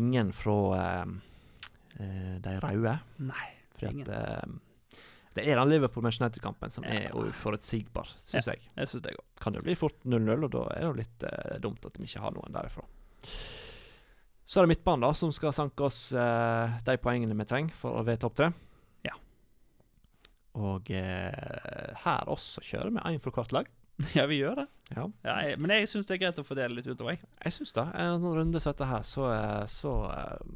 [0.00, 0.56] ingen fra
[1.04, 2.96] uh, de røde.
[3.18, 3.50] Nei.
[3.76, 4.08] Fordi Ingen.
[4.10, 4.48] at
[5.34, 8.60] det er den Liverpool-Manchester United-kampen som er uforutsigbar, syns jeg.
[8.78, 9.24] Jeg synes det går.
[9.42, 12.06] Kan det bli fort 0-0, og da er det jo litt eh, dumt at vi
[12.06, 12.84] ikke har noen derifra.
[14.44, 17.98] Så er det midtbanen, da, som skal sanke oss eh, de poengene vi trenger for
[17.98, 18.50] å være topp tre.
[19.08, 19.14] Ja.
[20.60, 23.72] Og eh, her også kjører vi én fra hvert lag.
[24.18, 24.66] Ja, vi gjør det.
[24.90, 25.04] Ja.
[25.22, 27.14] Ja, jeg, men jeg syns det er greit å fordele litt utover.
[27.14, 27.26] jeg.
[27.44, 27.84] Jeg syns det.
[27.94, 30.54] En sånn runde som dette her, så, eh, så eh,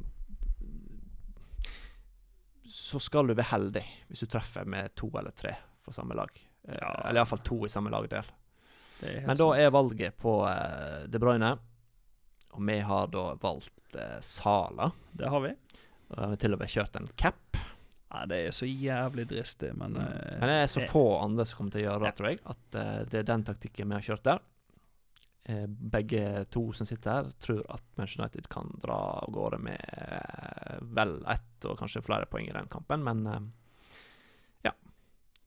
[2.69, 5.55] Så skal du være heldig hvis du treffer med to eller tre
[5.85, 6.29] fra samme lag.
[6.67, 6.91] Eh, Ja.
[7.09, 8.27] Eller iallfall to i samme lagdel.
[9.01, 11.53] Men da er valget på uh, De Bruyne.
[12.51, 14.89] Og vi har da valgt uh, Sala.
[15.15, 15.53] Det har vi.
[16.09, 17.57] Og vi har til og med kjørt en cap.
[18.09, 20.39] Ja, det er så jævlig dristig, men eh, Mm.
[20.41, 22.77] Men det er så få andre som kommer til å gjøre det, tror jeg, at
[22.79, 24.39] uh, det er den taktikken vi har kjørt der.
[25.49, 29.81] Eh, begge to som sitter her, tror at Manchester United kan dra av gårde med
[29.81, 33.23] eh, vel ett og kanskje flere poeng i den kampen, men
[34.61, 34.71] ja.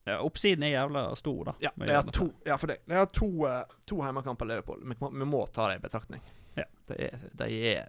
[0.05, 1.55] ja, Oppsiden er jævla stor, da.
[1.63, 4.83] ja, det er to, ja, for det, De er to, eh, to hjemmekamper Liverpool.
[4.91, 6.25] Vi, må- vi må ta det i betraktning.
[6.59, 6.67] Ja.
[6.91, 7.47] Det er, de,
[7.77, 7.89] er,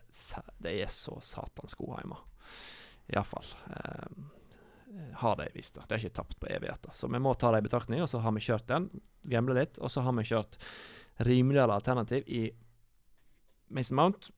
[0.64, 2.20] de er så satans gode hjemme.
[3.12, 3.50] Iallfall.
[3.74, 5.88] Eh, har de vist det.
[5.90, 6.94] Det er ikke tapt på evigheter.
[6.94, 8.92] Så vi må ta det i betraktning, og så har vi kjørt den,
[9.34, 10.60] gamble litt, og så har vi kjørt
[11.18, 12.48] rimeligere alternativ i
[13.74, 14.32] Mason Mount.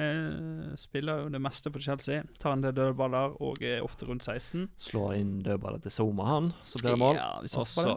[0.00, 2.22] Eh, spiller jo det meste for Chelsea.
[2.40, 4.68] Tar en del dødballer og er ofte rundt 16.
[4.80, 7.18] Slår inn dødballer til Soma, han, så blir det mål.
[7.18, 7.96] Ja, vi Og så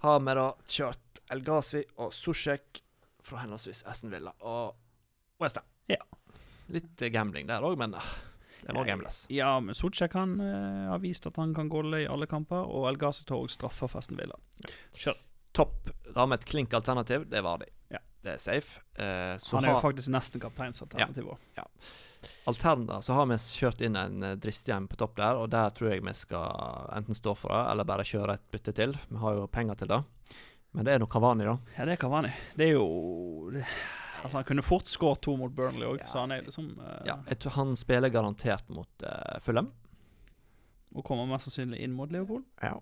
[0.00, 2.80] har vi da kjørt El Ghazi og Susjek
[3.20, 4.78] fra henholdsvis Aston Villa og
[5.42, 5.66] Westham.
[5.90, 6.00] Ja.
[6.72, 8.12] Litt eh, gambling der òg, men ah,
[8.62, 9.24] det må Ja, gambles.
[9.32, 12.88] Ja, men Socek han eh, har vist at han kan golle i alle kamper, og
[12.88, 14.38] El Ghazi tar også straffer for Aston Villa.
[14.96, 15.18] Kjør.
[15.52, 15.90] Topp.
[16.14, 17.66] Da med et klink alternativ, det var de.
[17.90, 17.98] Ja.
[18.22, 18.80] Det er safe.
[18.94, 21.64] Eh, Han er jo har faktisk nesten kapteinsalternativ òg.
[22.46, 25.70] alterna, så har vi kjørt inn en eh, dristig en på topp der, og der
[25.70, 28.92] tror jeg vi skal enten stå for det, eller bare kjøre et bytte til.
[29.08, 30.02] Vi har jo penger til det.
[30.76, 31.56] Men det er nå Kavani, da.
[31.78, 32.30] Ja, det er Kavani.
[32.56, 32.86] Det er jo
[34.20, 36.06] Altså, han kunne fort skåret to mot Burnley òg, Ja.
[36.06, 39.70] så han er liksom uh, Ja, jeg tror han spiller garantert mot uh, Fulham.
[40.94, 42.42] Og kommer mest sannsynlig inn mot Liverpool.
[42.60, 42.74] Ja.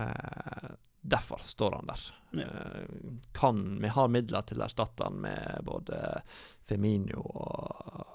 [0.00, 0.70] Eh,
[1.02, 2.02] derfor står han der.
[2.38, 2.46] Ja.
[2.46, 6.22] Eh, kan Vi har midler til å erstatte han med både
[6.70, 8.06] Feminio og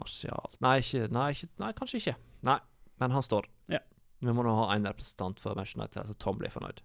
[0.00, 0.78] Martial Nei,
[1.12, 2.14] nei, nei, kanskje ikke.
[2.48, 2.58] Nei,
[3.02, 3.46] men han står.
[3.70, 3.78] Ja.
[4.22, 6.80] Vi må nå ha en representant for Manchester United, så Tom blir fornøyd.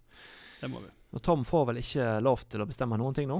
[0.60, 0.90] Det må vi.
[1.16, 3.38] Og Tom får vel ikke lov til å bestemme noen ting nå?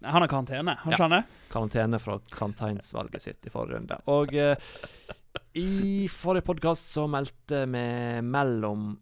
[0.00, 0.96] Nei, han har karantene, han Ja.
[0.96, 1.26] skjønner?
[1.52, 3.98] Karantene fra kapteinsvalget sitt i forrige runde.
[4.08, 4.56] Og eh,
[5.60, 7.84] i forrige podkast så meldte vi
[8.24, 8.94] mellom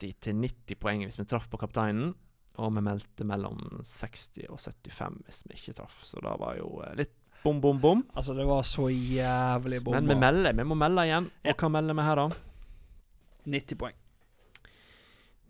[0.00, 2.14] 80 til 90 poeng hvis vi traff på kapteinen.
[2.60, 6.00] Og vi meldte mellom 60 og 75 hvis vi ikke traff.
[6.04, 8.02] Så det var jo eh, litt bom, bom, bom.
[8.16, 9.96] Altså, det var så jævlig bom.
[9.96, 11.30] Men vi melder, vi må melde igjen.
[11.44, 11.54] Ja.
[11.54, 12.28] Og hva melder vi her, da?
[13.50, 13.96] 90 poeng.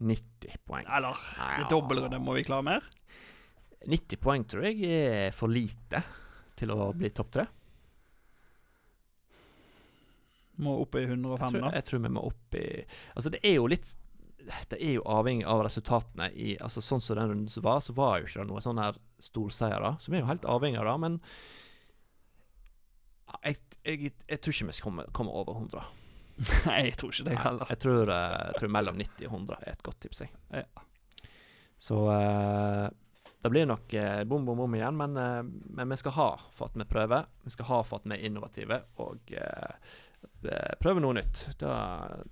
[0.00, 0.86] 90 poeng.
[0.96, 1.24] Eller
[1.58, 2.86] det dobbeltrunde, må vi klare mer?
[3.90, 6.02] 90 poeng tror jeg er for lite
[6.60, 7.46] til å bli topp tre.
[10.60, 11.70] Må opp i Jeg 105, tror, da.
[11.78, 12.64] jeg tror vi må opp i
[13.16, 13.94] Altså, det er jo litt
[14.70, 17.94] det er jo avhengig av resultatene i altså Sånn som den runden som var, så
[17.96, 19.94] var jo ikke det noen sånne her storseiere.
[20.00, 20.96] Så vi er jo helt avhengig av det.
[21.04, 21.18] Men
[23.44, 25.84] jeg, jeg, jeg tror ikke vi skal komme, over 100.
[26.70, 27.70] Nei, jeg tror ikke det heller.
[27.74, 30.24] Jeg tror, eh, jeg tror mellom 90 og 100 er et godt tips.
[30.24, 30.32] Jeg.
[30.62, 30.86] Ja.
[31.80, 32.88] Så uh,
[33.40, 35.40] det blir nok uh, bom, bom, bom igjen, men, uh,
[35.76, 37.28] men vi skal ha for at vi prøver.
[37.46, 39.32] Vi skal ha for at vi er innovative og
[40.80, 41.46] prøver noe nytt.
[41.60, 41.72] Det,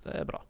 [0.05, 0.41] det er bra.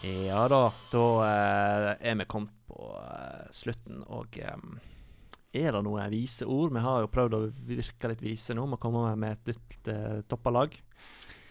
[0.00, 4.56] Ja da, da eh, er vi kommet på eh, slutten, og eh,
[5.60, 6.72] er det noen vise ord?
[6.72, 10.22] Vi har jo prøvd å virke litt vise nå, å komme med et nytt eh,
[10.30, 10.78] toppalag.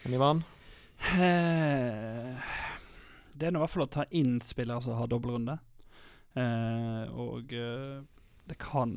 [0.02, 0.41] Men Ivan?
[3.39, 5.60] Det er nå i hvert fall å ta inn spillere som har dobbeltrunde.
[6.34, 8.89] Eh, og det kan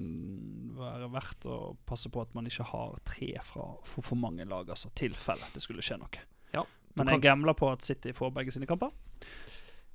[0.80, 4.64] være verdt å passe på at man ikke har tre fra for for mange lag,
[4.72, 6.24] altså tilfelle det skulle skje noe.
[6.97, 8.90] Men kan- jeg gambler på at City får begge sine kamper.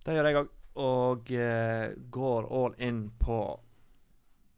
[0.06, 0.50] Det gjør jeg òg.
[0.78, 3.38] Og uh, går all in på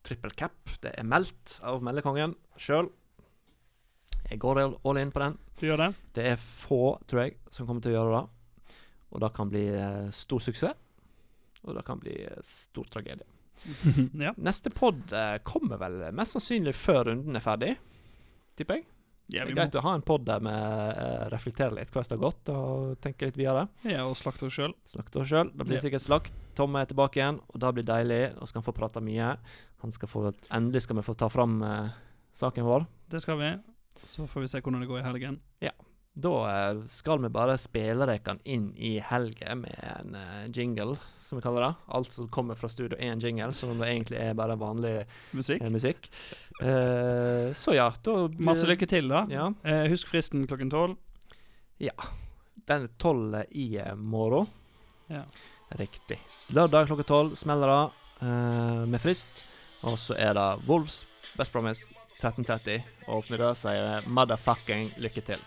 [0.04, 0.58] trippel cap.
[0.82, 2.90] Det er meldt av meldekongen sjøl.
[4.30, 5.38] Jeg går all, in på den.
[5.60, 5.90] Du gjør det?
[6.14, 8.76] Det er få, tror jeg, som kommer til å gjøre det.
[9.10, 10.86] Og det kan bli uh, stor suksess.
[11.66, 13.28] Og det kan bli uh, stor tragedie.
[14.26, 14.32] ja.
[14.38, 15.12] Neste pod
[15.44, 17.74] kommer vel mest sannsynlig før runden er ferdig,
[18.56, 18.86] tipper jeg.
[19.30, 22.16] Ja, det er greit å ha en pod der vi eh, reflekterer litt hvordan det
[22.18, 23.68] har gått, og tenker litt videre.
[23.84, 24.74] må ja, og slakte oss sjøl.
[24.90, 25.52] Snakket oss sjøl.
[25.54, 25.84] Det blir Ja.
[25.86, 26.34] sikkert slakt.
[26.58, 28.22] Tom er tilbake igjen, og det blir deilig.
[28.40, 29.38] Nå skal han få prate mye.
[29.84, 31.92] Han skal få, endelig skal vi få ta fram eh,
[32.34, 32.88] saken vår.
[33.10, 33.52] Det skal vi.
[34.10, 35.40] Så får vi se hvordan det går i helgen.
[35.62, 35.72] Ja.
[36.20, 36.34] Da
[36.72, 40.98] eh, skal vi bare spille dere inn i helgen med en eh, jingle,
[41.30, 41.74] som vi kaller det.
[41.94, 44.96] Alt som kommer fra studio, er en jingle, som det egentlig er bare vanlig
[45.38, 45.62] Musikk.
[45.62, 46.10] eh, musikk.
[46.62, 49.26] Eh, så ja, da Masse lykke til, da.
[49.30, 49.46] Ja.
[49.64, 50.98] Eh, husk fristen klokken tolv.
[51.80, 54.50] Den er tolv i eh, morgen.
[55.10, 55.24] Ja.
[55.78, 56.18] Riktig.
[56.54, 59.30] Lørdag klokka tolv smeller det eh, med frist.
[59.86, 61.04] Og så er det Wolves
[61.38, 61.86] Best Promise
[62.20, 62.82] 13.30.
[63.14, 65.46] Og med det sier jeg motherfucking lykke til.